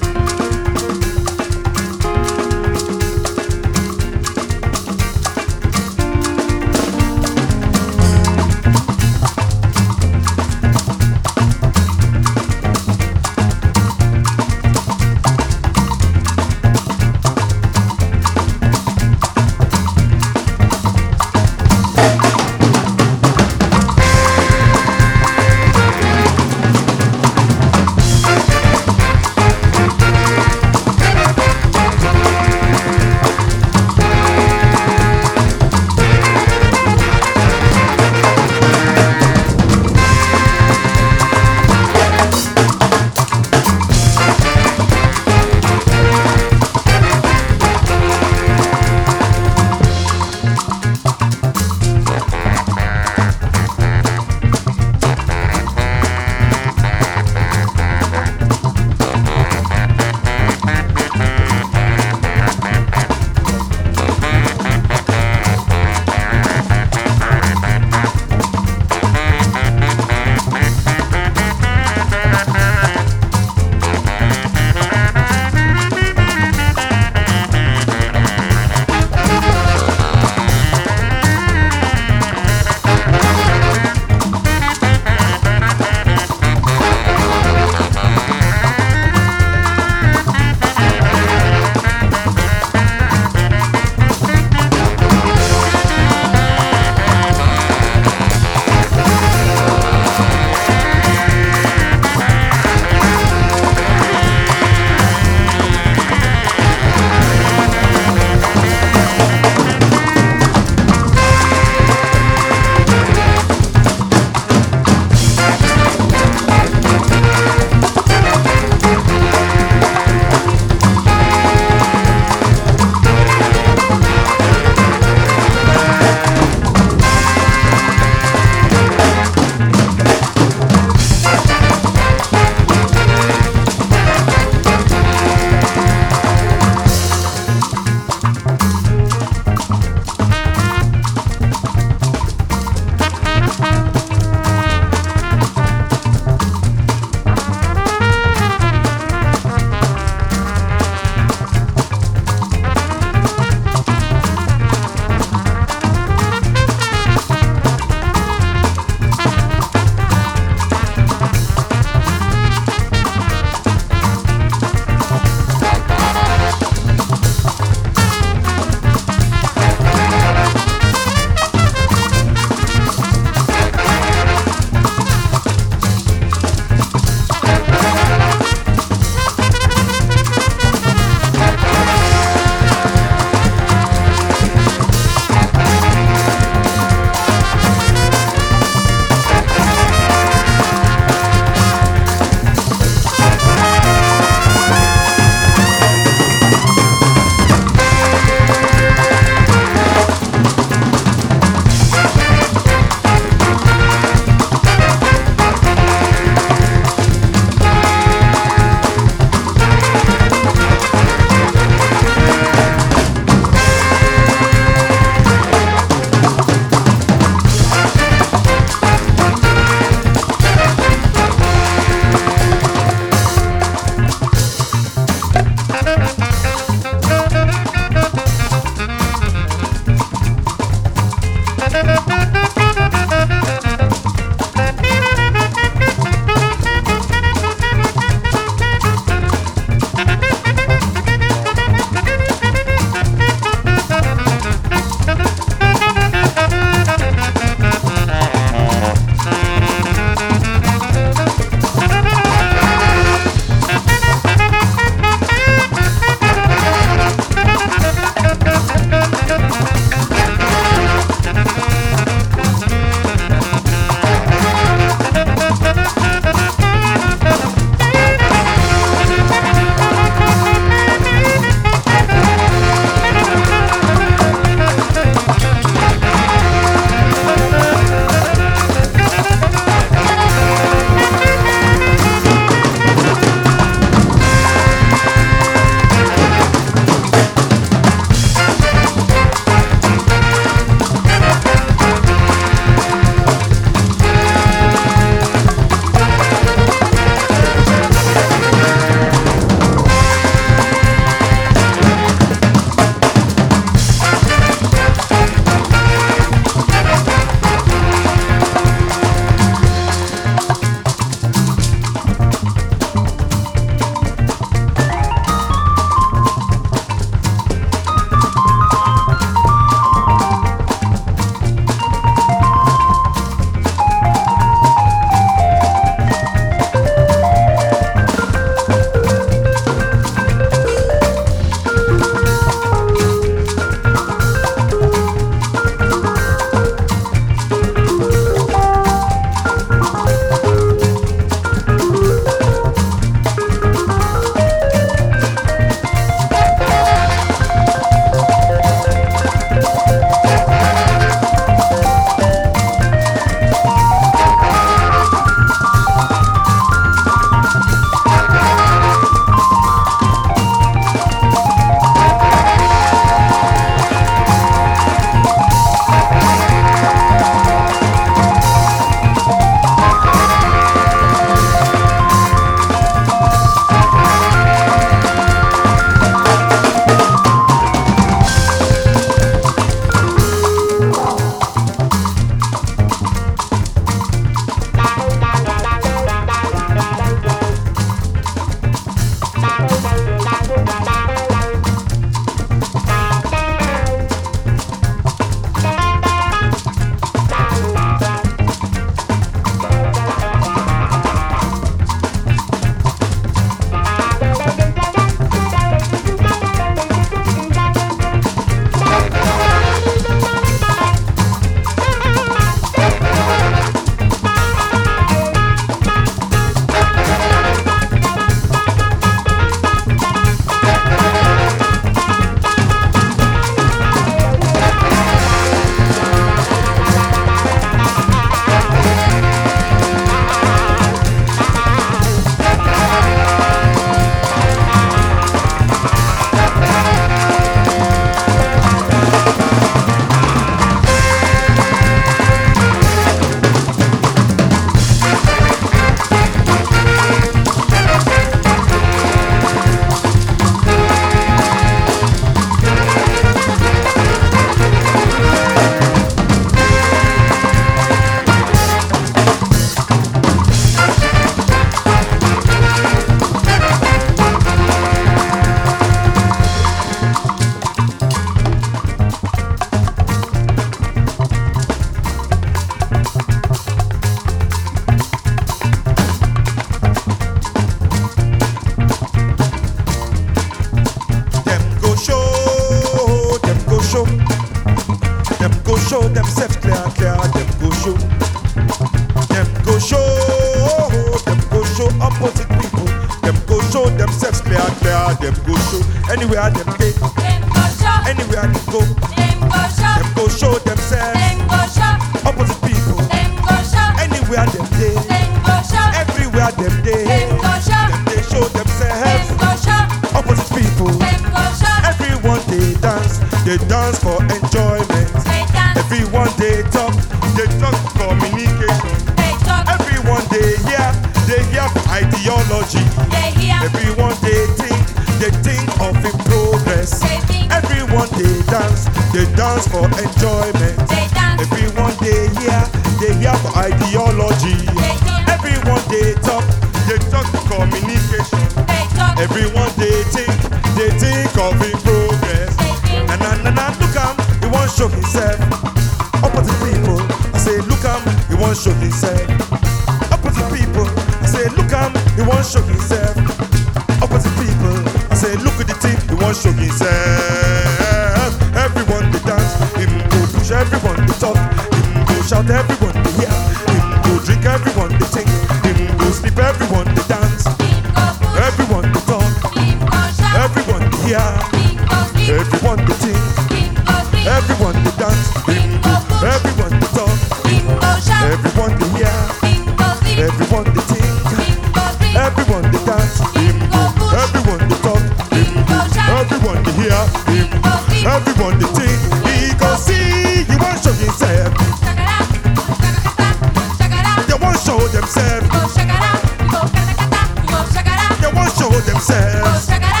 [598.85, 600.00] Themselves.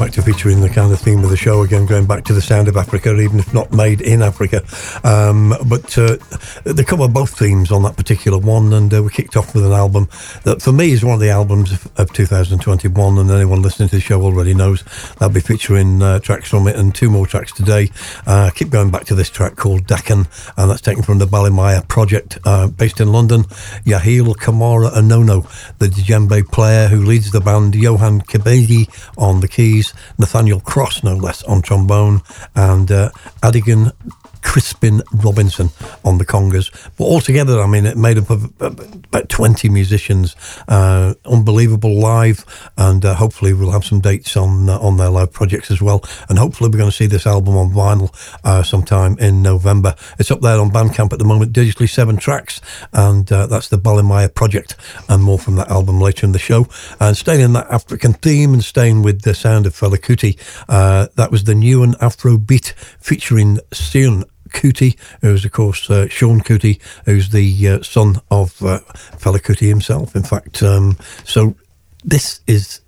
[0.00, 2.40] Back to featuring the kind of theme of the show again, going back to the
[2.40, 4.62] sound of Africa, even if not made in Africa.
[5.04, 6.16] Um, but uh,
[6.64, 9.72] they cover both themes on that particular one, and uh, we kicked off with an
[9.72, 10.08] album
[10.44, 11.86] that for me is one of the albums
[12.18, 14.82] of, of 2021, and anyone listening to the show already knows
[15.18, 17.90] that'll be featuring uh, tracks from it and two more tracks today.
[18.26, 20.26] Uh, keep going back to this track called Deccan,
[20.56, 23.42] and that's taken from the Balimaya project uh, based in London.
[23.84, 25.46] Yahael Camara Onono,
[25.78, 31.14] the djembe player who leads the band, Johan Kibedi on the keys, Nathaniel Cross, no
[31.14, 32.22] less, on trombone,
[32.54, 33.10] and uh,
[33.42, 33.92] Adigan
[34.42, 35.70] Crispin Robinson
[36.04, 36.70] on the congas.
[36.96, 38.89] But altogether, I mean, it made up of about
[39.40, 40.36] 20 musicians.
[40.68, 42.44] Uh, unbelievable live,
[42.76, 46.04] and uh, hopefully we'll have some dates on uh, on their live projects as well.
[46.28, 48.10] And hopefully we're going to see this album on vinyl
[48.44, 49.94] uh, sometime in November.
[50.18, 52.60] It's up there on Bandcamp at the moment, digitally seven tracks,
[52.92, 54.76] and uh, that's the Balimaya project,
[55.08, 56.66] and more from that album later in the show.
[57.00, 60.38] And staying in that African theme and staying with the sound of Fela Kuti,
[60.68, 66.42] uh, that was the Newen Afro beat featuring Seun Kuti, who's of course uh, Seun
[66.42, 68.80] Kuti, who's the uh, son of uh,
[69.18, 70.14] Fela Kuti himself.
[70.14, 71.54] In fact, um, so
[72.04, 72.80] this is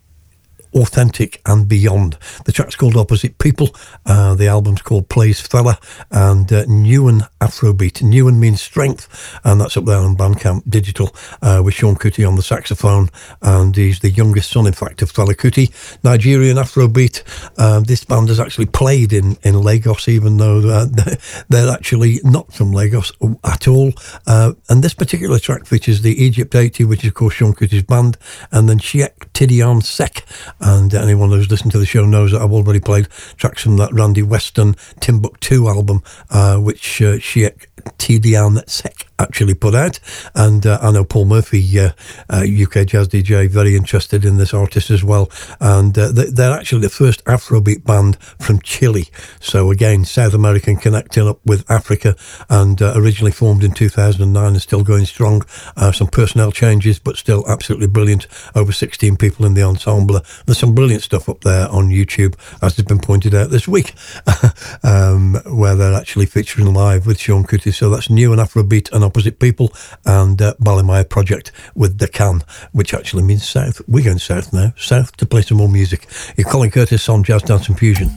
[0.75, 2.19] Authentic and Beyond.
[2.45, 3.71] The track's called Opposite People.
[4.07, 5.77] Uh, the album's called Plays Fela
[6.11, 8.03] and uh, Newen Afrobeat.
[8.03, 9.09] Newen means strength,
[9.45, 13.09] and that's up there on Bandcamp Digital uh, with Seun Kuti on the saxophone.
[13.41, 15.71] And he's the youngest son, in fact, of Kuti.
[16.05, 17.23] Nigerian Afrobeat.
[17.59, 20.87] Uh, this band has actually played in, in Lagos, even though uh,
[21.49, 23.13] they're actually not from Lagos
[23.45, 23.93] at all.
[24.27, 27.83] Uh, and this particular track features the Egypt 80, which is, of course, Seun Kuti's
[27.83, 28.17] band,
[28.51, 30.25] and then Cheikh Tidiane Seck.
[30.63, 33.93] And anyone who's listened to the show knows that I've already played tracks from that
[33.93, 37.69] Randy Weston Timbuktu album, uh, which uh, Cheikh
[37.99, 39.99] Tidiane Seck actually put out.
[40.35, 41.93] And uh, I know Paul Murphy, uh,
[42.29, 45.31] uh, UK jazz DJ, very interested in this artist as well.
[45.61, 49.09] And uh, they- they're actually the first Afrobeat band from Chile.
[49.41, 52.17] So again, South American connecting up with Africa
[52.51, 55.43] and uh, originally formed in 2009 and still going strong.
[55.77, 58.27] Uh, some personnel changes, but still absolutely brilliant.
[58.55, 60.21] Over 16 people in the ensemble.
[60.47, 63.95] There's some brilliant stuff up there on YouTube, as has been pointed out this week,
[64.83, 67.73] um, where they're actually featuring live with Seun Kuti.
[67.73, 69.71] So that's Newen Afrobeat and opposite people,
[70.07, 73.83] and uh, Balimaya Project with the can, which actually means south.
[73.87, 76.07] We're going south now, south to play some more music.
[76.37, 78.09] You're Colin Curtis on Jazz Dance and Fusion.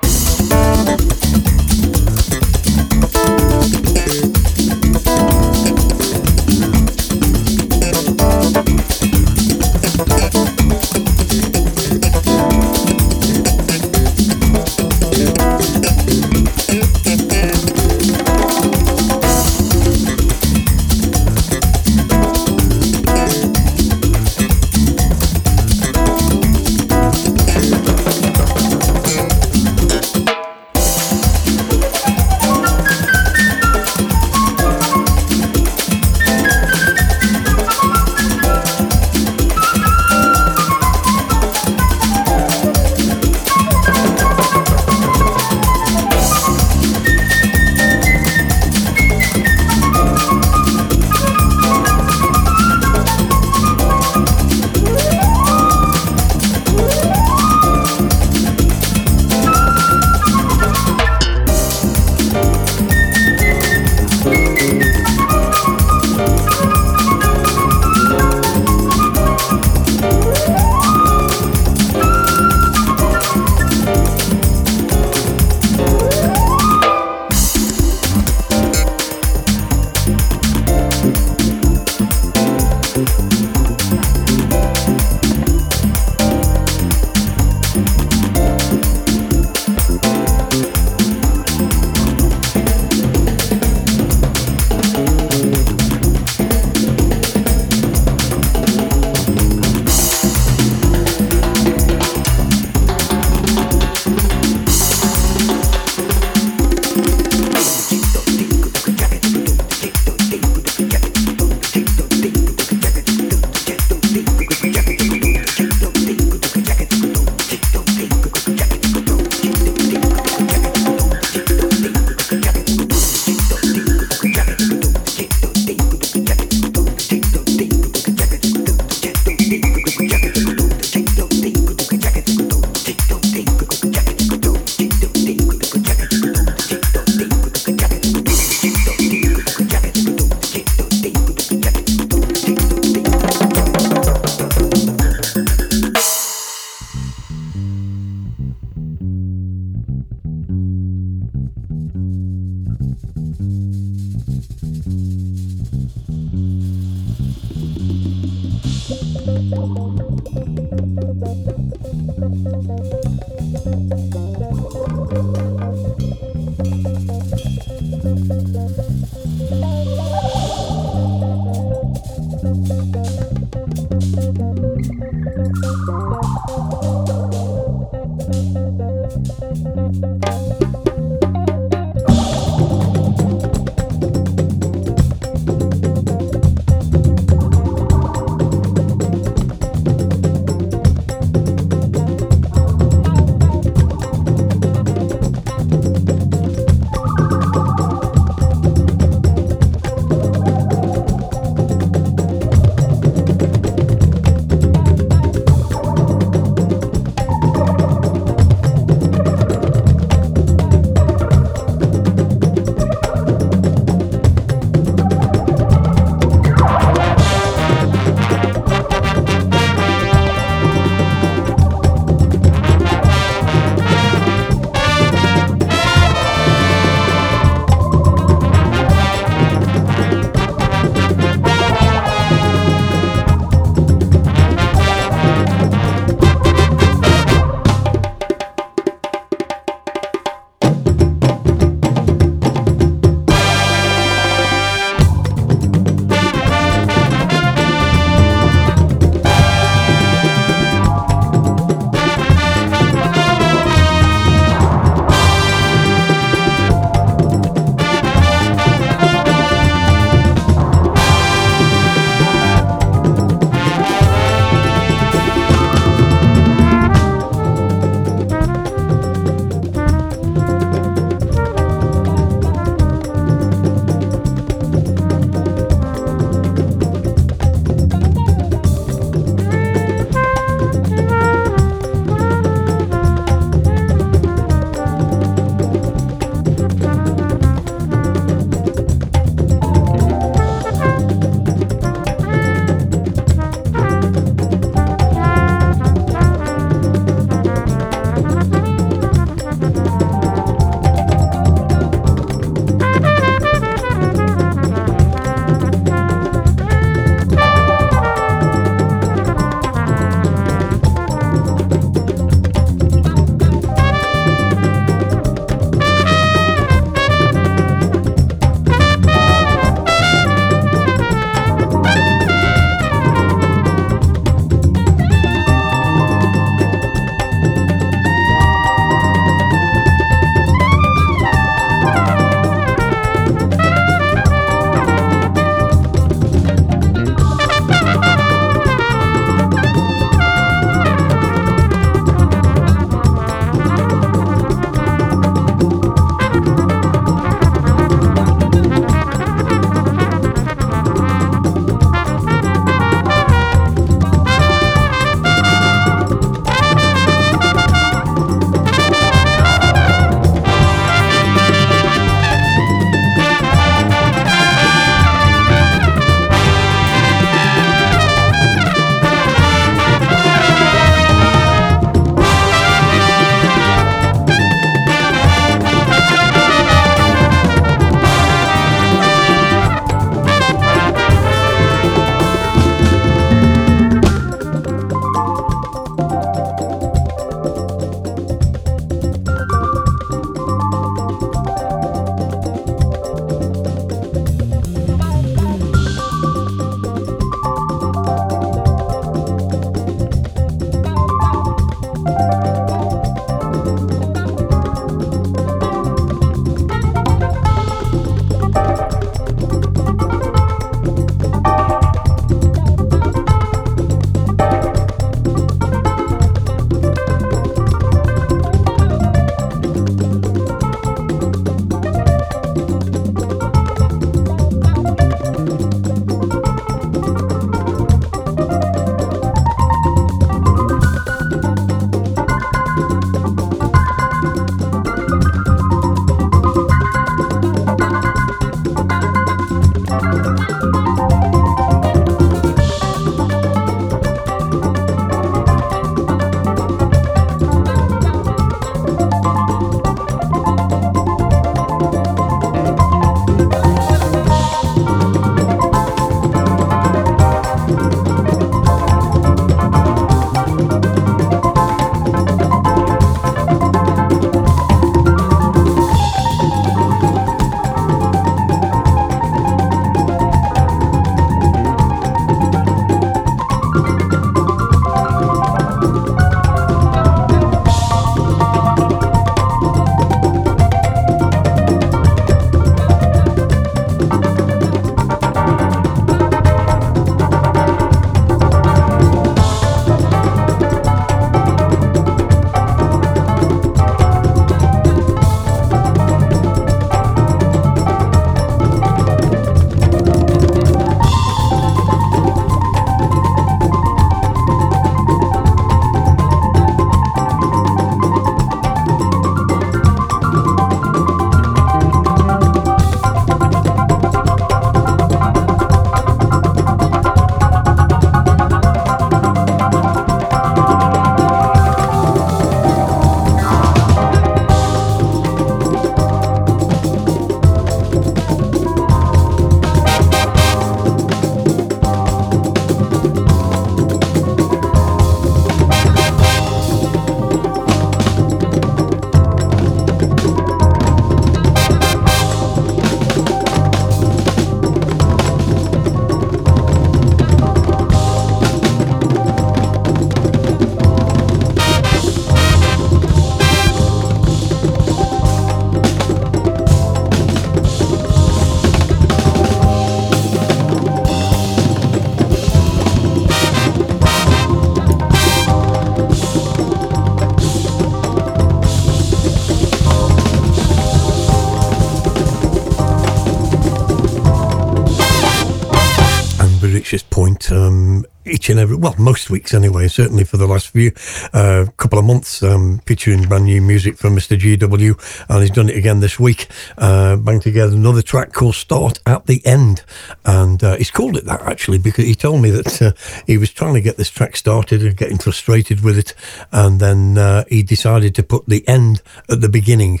[578.52, 580.92] And every, well, most weeks anyway, certainly for the last few
[581.32, 584.38] uh, couple of months, um, featuring brand new music from Mr.
[584.38, 586.46] GW, and he's done it again this week.
[586.78, 589.82] Uh, banged together another track called Start at the End,
[590.24, 592.92] and uh, he's called it that actually because he told me that uh,
[593.26, 596.14] he was trying to get this track started and getting frustrated with it,
[596.52, 600.00] and then uh, he decided to put the end at the beginning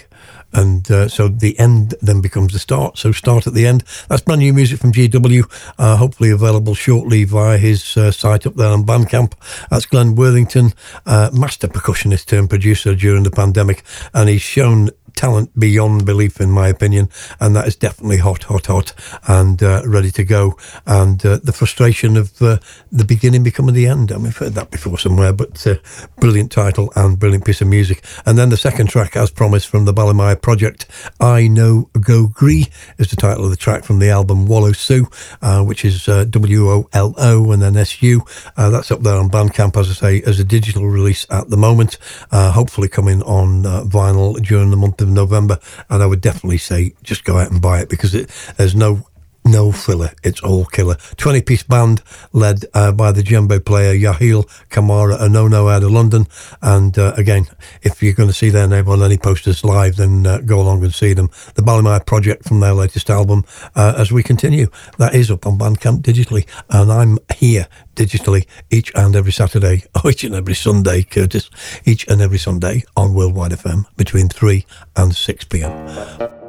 [0.52, 2.98] and uh, so the end then becomes the start.
[2.98, 3.84] So start at the end.
[4.08, 8.54] That's brand new music from GW, uh, hopefully available shortly via his uh, site up
[8.54, 9.34] there on Bandcamp.
[9.70, 10.74] That's Glenn Worthington,
[11.06, 13.82] uh, master percussionist turned producer during the pandemic,
[14.14, 17.08] and he's shown talent beyond belief, in my opinion,
[17.40, 18.92] and that is definitely hot, hot, hot,
[19.26, 20.56] and uh, ready to go.
[20.86, 22.58] And uh, the frustration of uh,
[22.90, 24.12] the beginning becoming the end.
[24.12, 25.76] I mean, I've heard that before somewhere, but uh,
[26.18, 28.04] brilliant title and brilliant piece of music.
[28.26, 30.86] And then the second track, as promised, from the Balimaya project,
[31.20, 32.68] I Know Go Gree,
[32.98, 35.08] is the title of the track from the album Wolo So,
[35.40, 38.22] uh, which is uh, W O L O and then S U.
[38.56, 41.98] that's up there on Bandcamp, as I say, as a digital release at the moment.
[42.30, 45.58] hopefully coming on vinyl during the month of November,
[45.90, 49.06] and I would definitely say just go out and buy it because it, there's no
[49.44, 50.10] no filler.
[50.22, 50.96] It's all killer.
[51.16, 52.02] 20 piece band
[52.32, 56.26] led uh, by the djembe player Yahael Camara Onono out of London.
[56.60, 57.46] And uh, again,
[57.82, 60.84] if you're going to see their name on any posters live, then uh, go along
[60.84, 61.30] and see them.
[61.54, 63.44] The Balimaya project from their latest album
[63.74, 64.68] uh, as we continue.
[64.98, 66.46] That is up on Bandcamp digitally.
[66.70, 67.66] And I'm here
[67.96, 71.50] digitally each and every Saturday, or each and every Sunday, Curtis,
[71.84, 74.64] each and every Sunday on Worldwide FM between 3
[74.96, 76.41] and 6 p.m.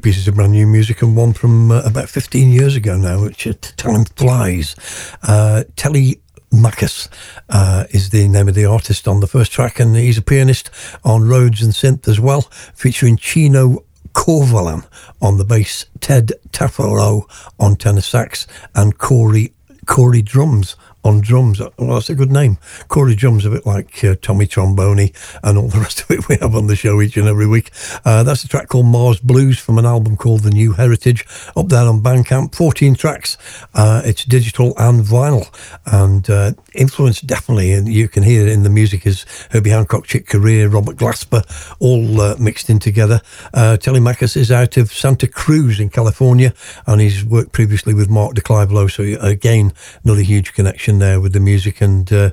[0.00, 3.46] pieces of brand new music, and one from uh, about 15 years ago now, which
[3.46, 4.74] uh, time flies.
[5.22, 6.20] Uh, Telly
[6.50, 7.08] Macus
[7.48, 10.70] uh, is the name of the artist on the first track, and he's a pianist
[11.04, 12.42] on Rhodes and synth as well,
[12.74, 14.86] featuring Chino Corvalan
[15.22, 17.22] on the bass, Ted Taffaro
[17.60, 19.52] on tenor sax, and Corey
[19.86, 21.60] Corey drums on drums.
[21.60, 22.58] Well, that's a good name.
[22.88, 26.36] Corey drums, a bit like uh, Tommy Tromboni and all the rest of it we
[26.36, 27.70] have on the show each and every week.
[28.04, 31.68] Uh, that's a track called Mars Blues from an album called The New Heritage, up
[31.68, 32.54] there on Bandcamp.
[32.54, 33.38] 14 tracks.
[33.74, 35.48] Uh, it's digital and vinyl,
[35.86, 40.06] and uh, influence definitely, and you can hear it in the music, is Herbie Hancock,
[40.06, 41.44] Chick Corea, Robert Glasper,
[41.78, 43.20] all uh, mixed in together.
[43.54, 46.52] Uh, Telemakus is out of Santa Cruz in California,
[46.86, 49.72] and he's worked previously with Mark de Clive-Lowe, so again,
[50.04, 52.30] another huge connection there with the music and uh,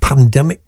[0.00, 0.60] pandemic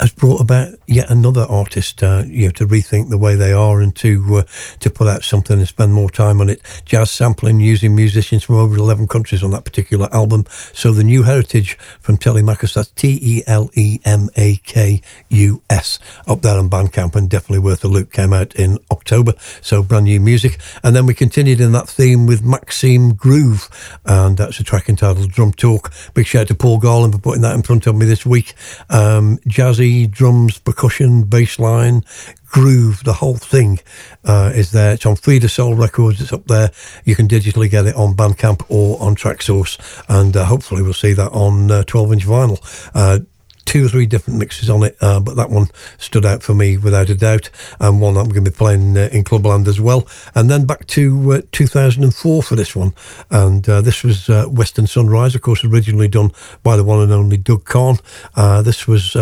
[0.00, 3.80] has brought about yet another artist, uh, you know, to rethink the way they are
[3.80, 4.42] and to uh,
[4.80, 6.60] to put out something and spend more time on it.
[6.84, 10.44] Jazz sampling using musicians from over eleven countries on that particular album.
[10.72, 15.62] So the new heritage from Telemakus, that's T E L E M A K U
[15.70, 18.12] S, up there on Bandcamp and definitely worth a look.
[18.12, 20.58] Came out in October, so brand new music.
[20.82, 23.68] And then we continued in that theme with Maxime Groove,
[24.04, 25.92] and that's a track entitled Drum Talk.
[26.14, 28.54] Big shout out to Paul Garland for putting that in front of me this week.
[28.90, 32.04] Um, jazzy drums, percussion, bass line,
[32.46, 33.78] groove, the whole thing
[34.24, 34.94] uh, is there.
[34.94, 36.20] It's on Frida Soul Records.
[36.20, 36.70] It's up there.
[37.04, 41.12] You can digitally get it on Bandcamp or on Traxsource, and uh, hopefully we'll see
[41.12, 42.90] that on uh, 12 inch vinyl.
[42.94, 43.20] Uh,
[43.66, 45.66] two or three different mixes on it, uh, but that one
[45.98, 47.50] stood out for me without a doubt,
[47.80, 50.06] and one I'm going to be playing uh, in Clubland as well.
[50.34, 52.94] And then back to uh, 2004 for this one,
[53.30, 56.32] and uh, this was Western Sunrise, of course, originally done
[56.62, 57.98] by the one and only Doug Carn.
[58.36, 59.14] This was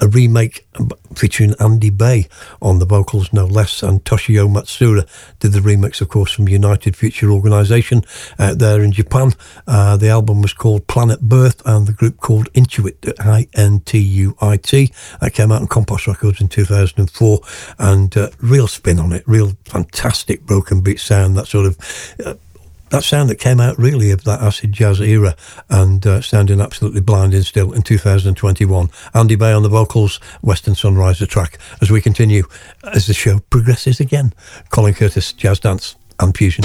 [0.00, 0.66] a remake
[1.14, 2.28] featuring Andy Bey
[2.60, 5.06] on the vocals, no less, and Toshio Matsuura
[5.38, 8.02] did the remix, of course, from United Future Organization
[8.38, 9.32] out there in Japan.
[9.66, 13.98] Uh, the album was called Planet Birth, and the group called Intuit, I N T
[13.98, 14.92] U I T.
[15.20, 17.40] That came out on Compost Records in 2004,
[17.78, 22.16] and uh, real spin on it, real fantastic broken beat sound, that sort of.
[22.24, 22.34] Uh,
[22.96, 25.36] that sound that came out really of that acid jazz era
[25.68, 28.88] and uh, sounding absolutely blinding still in 2021.
[29.12, 32.44] Andy Bey on the vocals, Western Sunrise the track as we continue
[32.84, 34.32] as the show progresses again.
[34.70, 36.64] Colin Curtis, Jazz Dance and Fusion.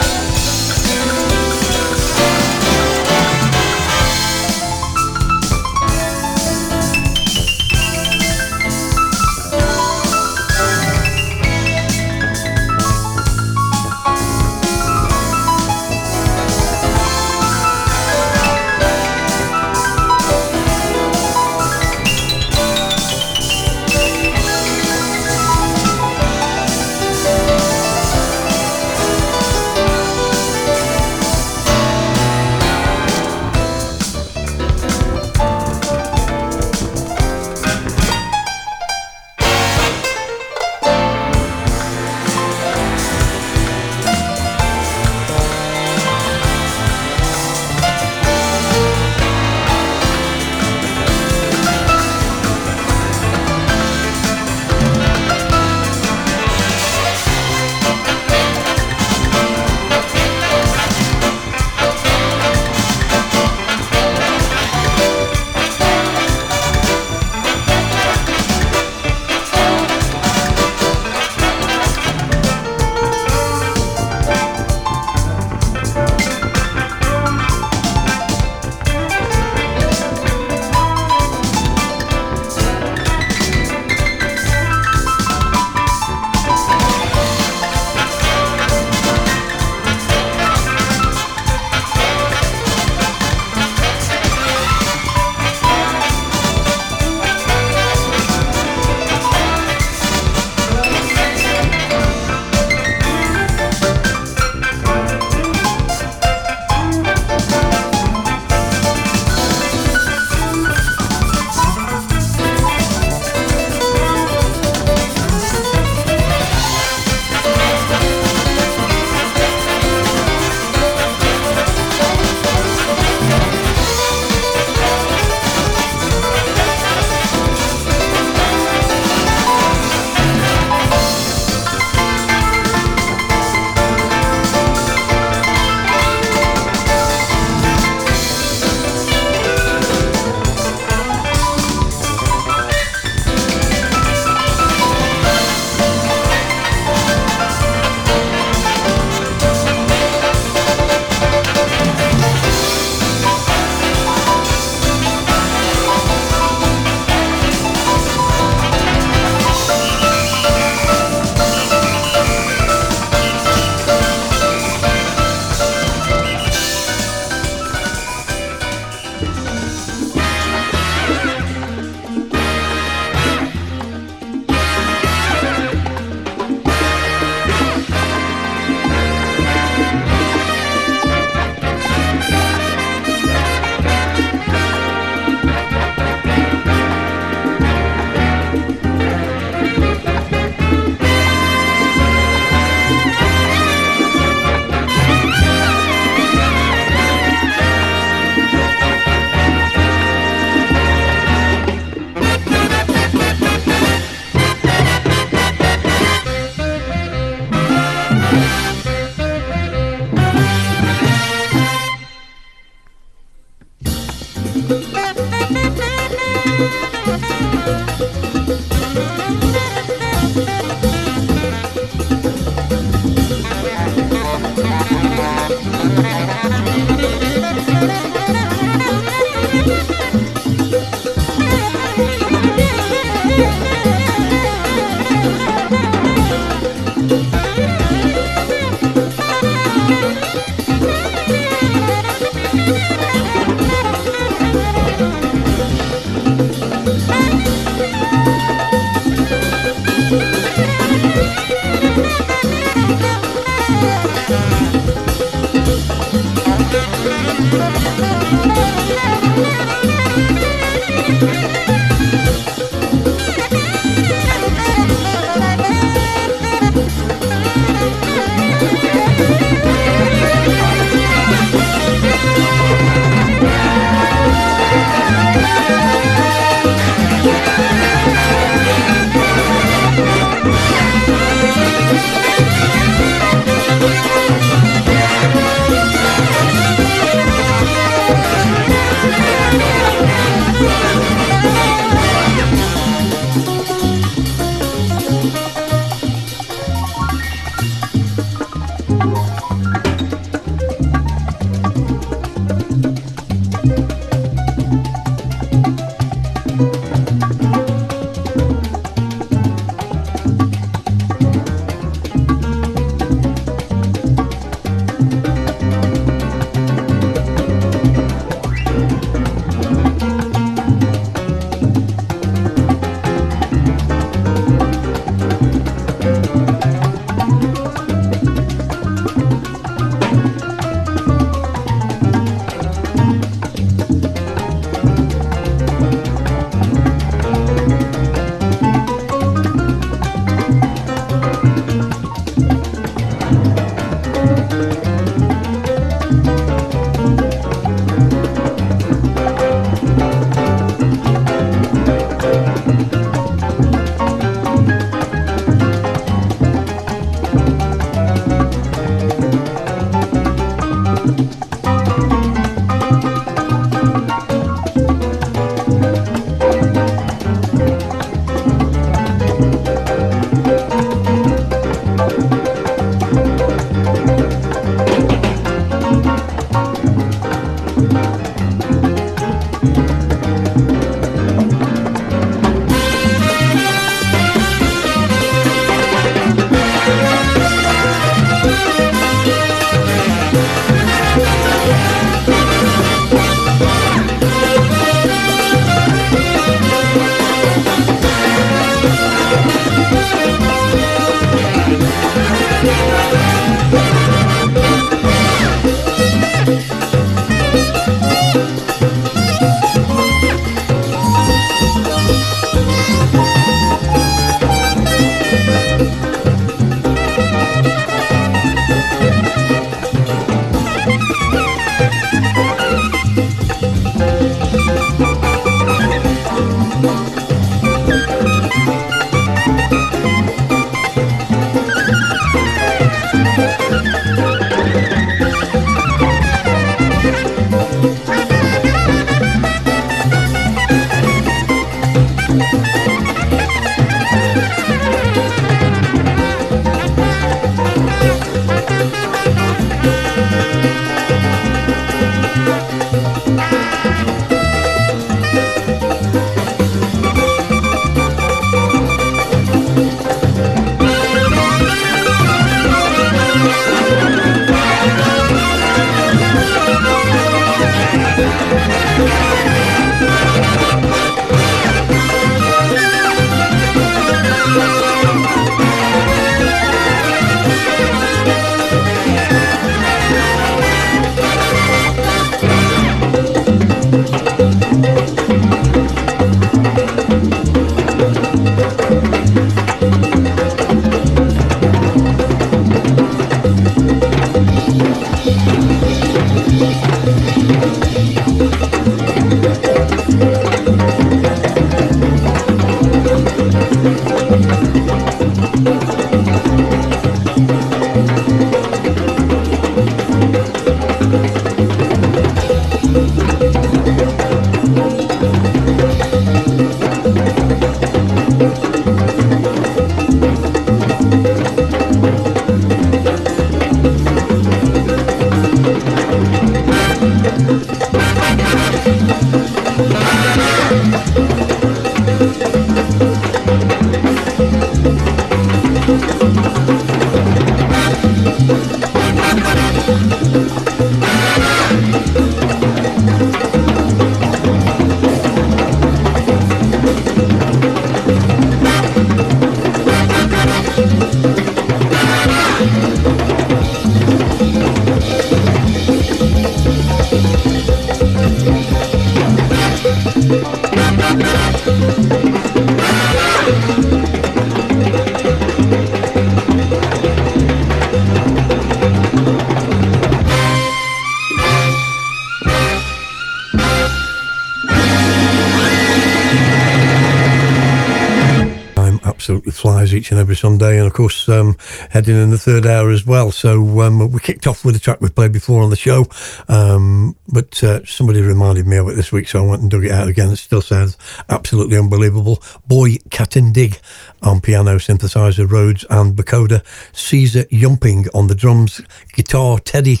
[579.98, 581.56] And every Sunday, and of course, um,
[581.90, 583.32] heading in the third hour as well.
[583.32, 586.06] So um, we kicked off with a track we played before on the show,
[586.48, 589.84] um, but uh, somebody reminded me of it this week, so I went and dug
[589.84, 590.30] it out again.
[590.30, 590.96] It still sounds
[591.28, 592.40] absolutely unbelievable.
[592.66, 593.80] Boy Katindig
[594.22, 596.64] on piano, synthesizer, Rhodes, and vocoder.
[596.92, 598.80] Caesar Yumping on the drums,
[599.12, 600.00] guitar, Teddy.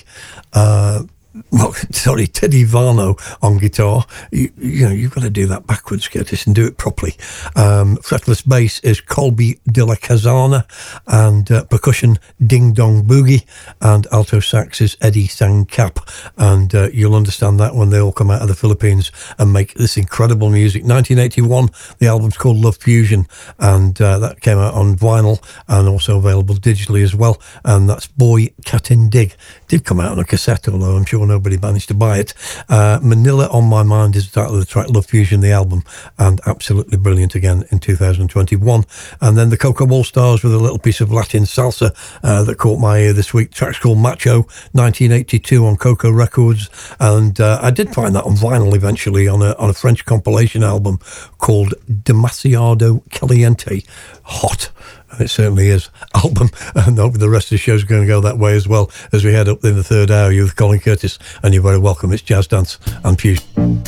[0.52, 1.02] Uh,
[1.50, 4.04] well, sorry, Teddy Varno on guitar.
[4.32, 7.12] You, you know, you've got to do that backwards, Curtis, and do it properly.
[7.56, 10.64] Um, fretless bass is Colby de la Casana,
[11.06, 13.44] and uh, percussion Ding Dong Boogie,
[13.80, 16.32] and alto sax is Eddie Sangkap.
[16.36, 19.74] And uh, you'll understand that when they all come out of the Philippines and make
[19.74, 20.82] this incredible music.
[20.82, 21.68] 1981,
[21.98, 23.26] the album's called Love Fusion,
[23.58, 27.40] and uh, that came out on vinyl and also available digitally as well.
[27.64, 29.34] And that's Boy Katindig.
[29.68, 32.34] Did come out on a cassette, although I'm sure nobody managed to buy it.
[32.68, 35.84] Uh, Manila on My Mind is the title of the track, Love Fusion, the album,
[36.18, 38.84] and absolutely brilliant again in 2021.
[39.20, 42.58] And then the Coco All Stars with a little piece of Latin salsa uh, that
[42.58, 43.52] caught my ear this week.
[43.52, 44.42] track's called Macho,
[44.72, 49.54] 1982 on Coco Records, and uh, I did find that on vinyl eventually on a
[49.58, 50.98] on a French compilation album
[51.38, 53.82] called Demasiado Caliente.
[54.24, 54.70] Hot
[55.18, 56.50] and it certainly is, album.
[56.74, 59.24] And the rest of the show is going to go that way as well as
[59.24, 60.30] we head up in the third hour.
[60.30, 62.12] You, with Colin Curtis, and you're very welcome.
[62.12, 63.82] It's Jazz Dance and Fusion.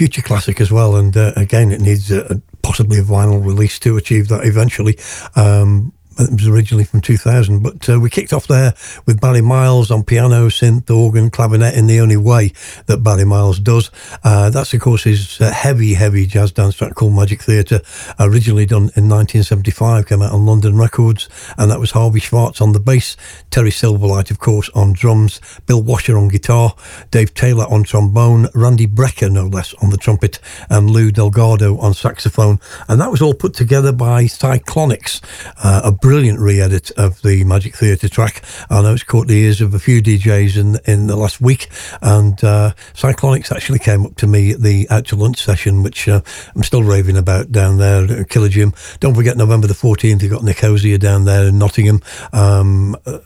[0.00, 0.96] Future classic as well.
[0.96, 4.98] And uh, again, it needs uh, possibly a vinyl release to achieve that eventually.
[5.36, 8.74] Um, it was originally from 2000, but uh, we kicked off there
[9.06, 12.52] with Barry Miles on piano, synth, organ, clavinet in the only way
[12.86, 13.90] that Barry Miles does.
[14.24, 17.80] Uh, that's, of course, his uh, heavy, heavy jazz dance track called Magic Theatre,
[18.18, 22.72] originally done in 1975, came out on London Records, and that was Harvey Schwartz on
[22.72, 23.16] the bass,
[23.50, 26.74] Terry Silverlight, of course, on drums, Bill Washer on guitar,
[27.10, 30.38] Dave Taylor on trombone, Randy Brecker, no less, on the trumpet,
[30.68, 32.60] and Lou Delgado on saxophone.
[32.88, 35.20] And that was all put together by Cyclonics,
[35.62, 38.42] uh, a brilliant re-edit of the Magic Theatre track.
[38.70, 41.68] I know it's caught the ears of a few DJs in in the last week,
[42.00, 46.20] and uh, Cyclonics actually came up to me at the to Lunch session, which uh,
[46.54, 48.72] I'm still raving about down there at Killer Gym.
[49.00, 52.00] Don't forget November the 14th, you've got Nick Hosier down there in Nottingham.
[52.32, 53.18] Um, uh,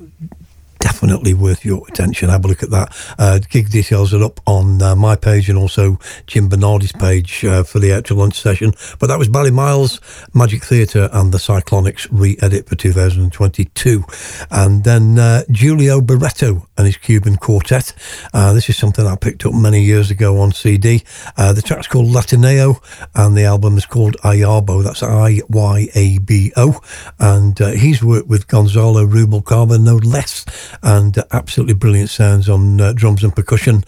[1.05, 2.31] definitely worth your attention.
[2.31, 3.15] Have a look at that.
[3.18, 7.65] Uh, gig details are up on uh, my page and also Jim Bernardi's page uh,
[7.65, 8.73] for the actual lunch session.
[8.99, 10.00] But that was Barry Miles,
[10.33, 14.05] Magic Theatre, and the Cyclonics re edit for 2022.
[14.50, 17.92] And then uh, Julio Barreto and his Cuban Quartet.
[18.33, 21.02] Uh, this is something I picked up many years ago on CD.
[21.36, 22.81] Uh, the track's called Latineo,
[23.15, 24.84] and the album is called Iyabo.
[24.84, 26.81] That's I Y A B O.
[27.18, 30.44] And uh, he's worked with Gonzalo Rubalcaba, no less
[30.83, 33.84] and absolutely brilliant sounds on drums and percussion.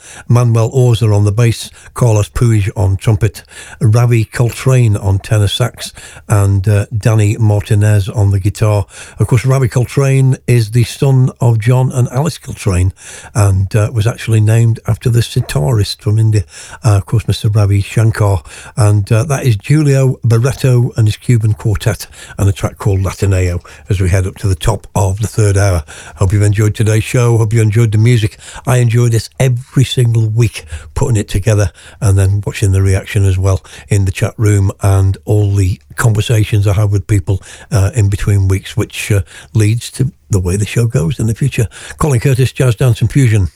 [0.57, 3.43] Manuel Orza on the bass, Carlos Puig on trumpet,
[3.79, 5.93] Ravi Coltrane on tenor sax,
[6.31, 8.87] and uh, Danny Martinez on the guitar.
[9.19, 12.95] Of course, Ravi Coltrane is the son of John and Alice Coltrane
[13.35, 16.45] and uh, was actually named after the sitarist from India,
[16.83, 17.55] uh, of course, Mr.
[17.55, 18.43] Ravi Shankar.
[18.79, 22.07] And uh, that is Julio Barreto and his Cuban quartet
[22.39, 25.59] and a track called Latineo as we head up to the top of the third
[25.59, 25.85] hour.
[26.17, 27.37] Hope you've enjoyed today's show.
[27.37, 28.39] Hope you enjoyed the music.
[28.67, 30.46] I enjoy this every single week,
[30.95, 35.19] putting it together and then watching the reaction as well in the chat room and
[35.25, 39.23] all the conversations I have with people uh, in between weeks, which uh,
[39.55, 41.69] leads to the way the show goes in the future.
[41.99, 43.49] Colin Curtis, Jazz Dance and Fusion.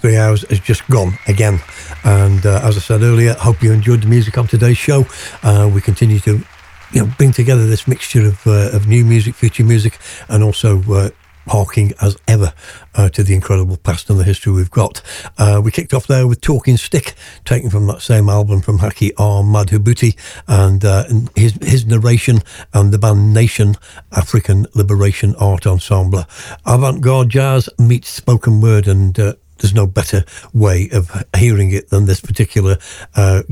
[0.00, 1.60] Three hours has just gone again.
[2.04, 5.06] And uh, as I said earlier, hope you enjoyed the music of today's show.
[5.42, 6.42] Uh, we continue to
[6.92, 9.98] you know, bring together this mixture of, uh, of new music, future music,
[10.28, 11.10] and also uh,
[11.48, 12.52] harking as ever
[12.94, 15.02] uh, to the incredible past and the history we've got.
[15.38, 17.14] Uh, we kicked off there with Talking Stick,
[17.44, 19.42] taken from that same album from Haki R.
[19.42, 20.16] Madhubuti,
[20.48, 22.40] and uh, and his, his narration
[22.72, 23.76] and the band Nation
[24.12, 26.24] African Liberation Art Ensemble.
[26.66, 29.34] Avant garde jazz meets spoken word and uh,
[29.70, 32.76] there's no better way of hearing it than this particular
[33.14, 33.42] uh,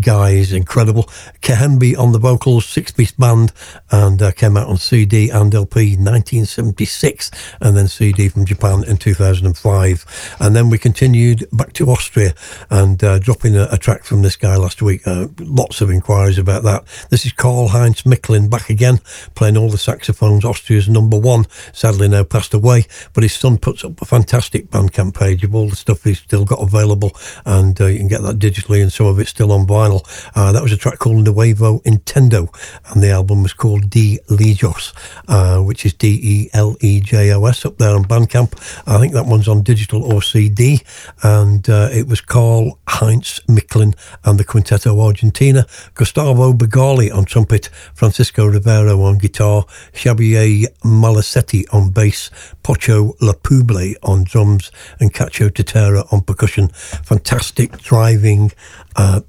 [0.52, 1.08] incredible.
[1.48, 3.54] Kehembi on the vocals, six piece band,
[3.90, 7.30] and uh, came out on CD and LP 1976,
[7.62, 10.36] and then CD from Japan in 2005.
[10.40, 12.34] And then we continued back to Austria
[12.68, 15.08] and uh, dropping a, a track from this guy last week.
[15.08, 16.84] Uh, lots of inquiries about that.
[17.08, 18.98] This is Karl Heinz Miklin back again,
[19.34, 20.44] playing all the saxophones.
[20.44, 25.14] Austria's number one, sadly now passed away, but his son puts up a fantastic Bandcamp
[25.18, 27.12] page of all the stuff he's still got available,
[27.46, 30.04] and uh, you can get that digitally, and some of it's still on vinyl.
[30.34, 32.52] Uh, that was a track called Nuevo Intendo,
[32.90, 34.92] and the album was called De Lejos,
[35.28, 38.52] uh, which is D E L E J O S up there on Bandcamp.
[38.88, 40.80] I think that one's on digital or CD,
[41.22, 43.94] and uh, it was Karl Heinz Miklin
[44.24, 49.64] and the Quinteto Argentina, Gustavo Bergalli on trumpet, Francisco Rivero on guitar,
[49.96, 52.30] Xavier Malosetti on bass,
[52.64, 56.66] Pocho Lapouble on drums, and Cacho Tetera on percussion.
[56.68, 58.50] Fantastic driving.
[58.96, 59.20] Uh,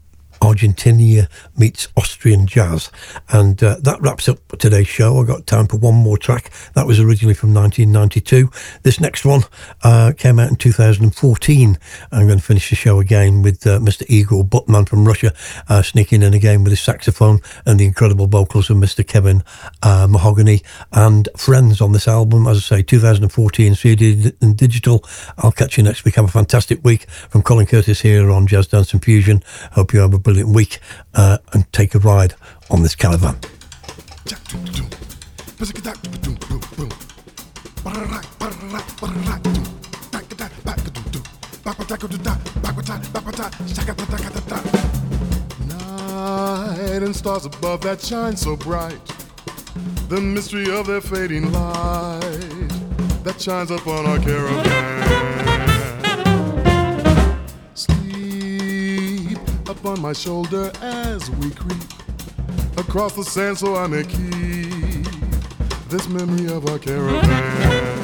[0.42, 1.27] Argentina
[1.58, 2.92] meets Austrian jazz.
[3.30, 5.22] And uh, that wraps up today's show.
[5.22, 6.51] I got time for one more track.
[6.74, 8.50] That was originally from 1992.
[8.84, 9.42] This next one
[9.84, 11.77] uh, came out in 2014.
[12.11, 14.03] I'm going to finish the show again with uh, Mr.
[14.08, 15.34] Igor Butman from Russia
[15.68, 19.06] uh, sneaking in again with his saxophone and the incredible vocals of Mr.
[19.06, 19.43] Kevin
[19.84, 20.61] uh, Mahogany
[20.92, 22.48] and friends on this album.
[22.48, 25.03] As I say, 2014 CD and digital.
[25.38, 26.16] I'll catch you next week.
[26.16, 29.43] Have a fantastic week from Colin Curtis here on Jazz Dance and Fusion.
[29.74, 30.80] Hope you have a brilliant week
[31.16, 32.35] uh, and take a ride
[32.69, 33.35] on this caravan.
[45.67, 49.03] Night and stars above that shine so bright.
[50.09, 52.69] The mystery of their fading light
[53.24, 55.49] that shines upon our caravan.
[59.80, 61.82] Upon my shoulder as we creep
[62.75, 65.06] across the sand so I may keep
[65.88, 68.01] this memory of our caravan.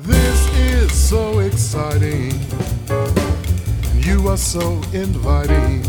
[0.00, 2.32] This is so exciting.
[2.90, 5.82] and You are so inviting,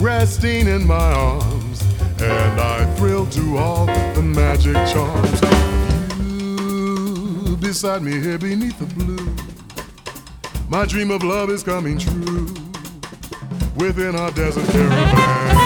[0.00, 1.82] resting in my arms,
[2.18, 3.84] and I thrill to all
[4.14, 5.40] the magic charms.
[6.18, 9.53] You beside me here beneath the blue.
[10.68, 12.46] My dream of love is coming true
[13.76, 15.63] within our desert caravan.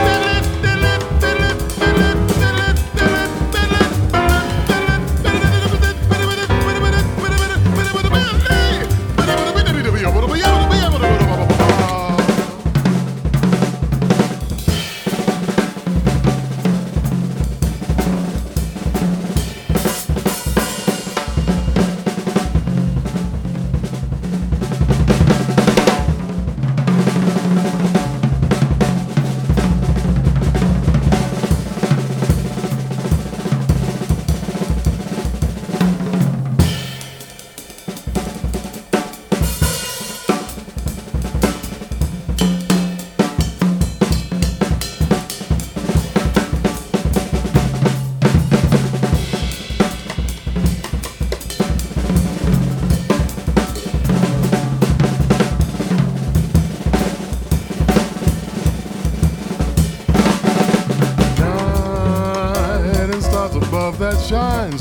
[0.00, 0.29] Still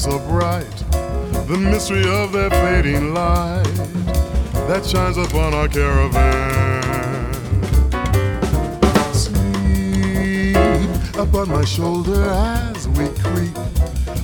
[0.09, 0.75] so bright,
[1.47, 3.63] the mystery of their fading light
[4.67, 6.81] that shines upon our caravan.
[9.13, 10.55] Sleep
[11.15, 13.55] upon my shoulder as we creep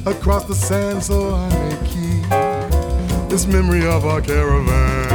[0.08, 2.30] across the sand so I may keep
[3.30, 5.06] this memory of our caravan.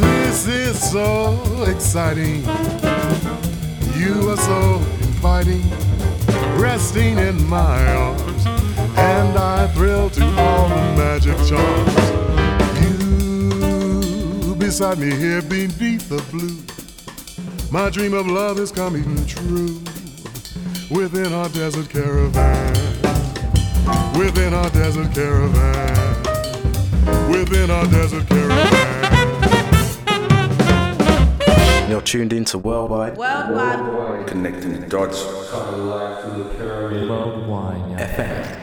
[0.00, 2.44] This is so exciting.
[3.94, 5.64] You are so inviting,
[6.60, 8.46] resting in my arms,
[8.96, 11.96] and I thrill to all the magic charms.
[12.82, 16.58] You beside me here beneath the blue.
[17.72, 19.80] My dream of love is coming true
[20.90, 22.74] within our desert caravan.
[24.18, 26.22] Within our desert caravan.
[27.30, 29.19] Within our desert caravan.
[31.90, 33.16] You're tuned into Worldwide.
[33.16, 34.28] Worldwide.
[34.28, 35.24] Connecting the dots.
[35.24, 36.22] Worldwide
[37.98, 38.59] FM.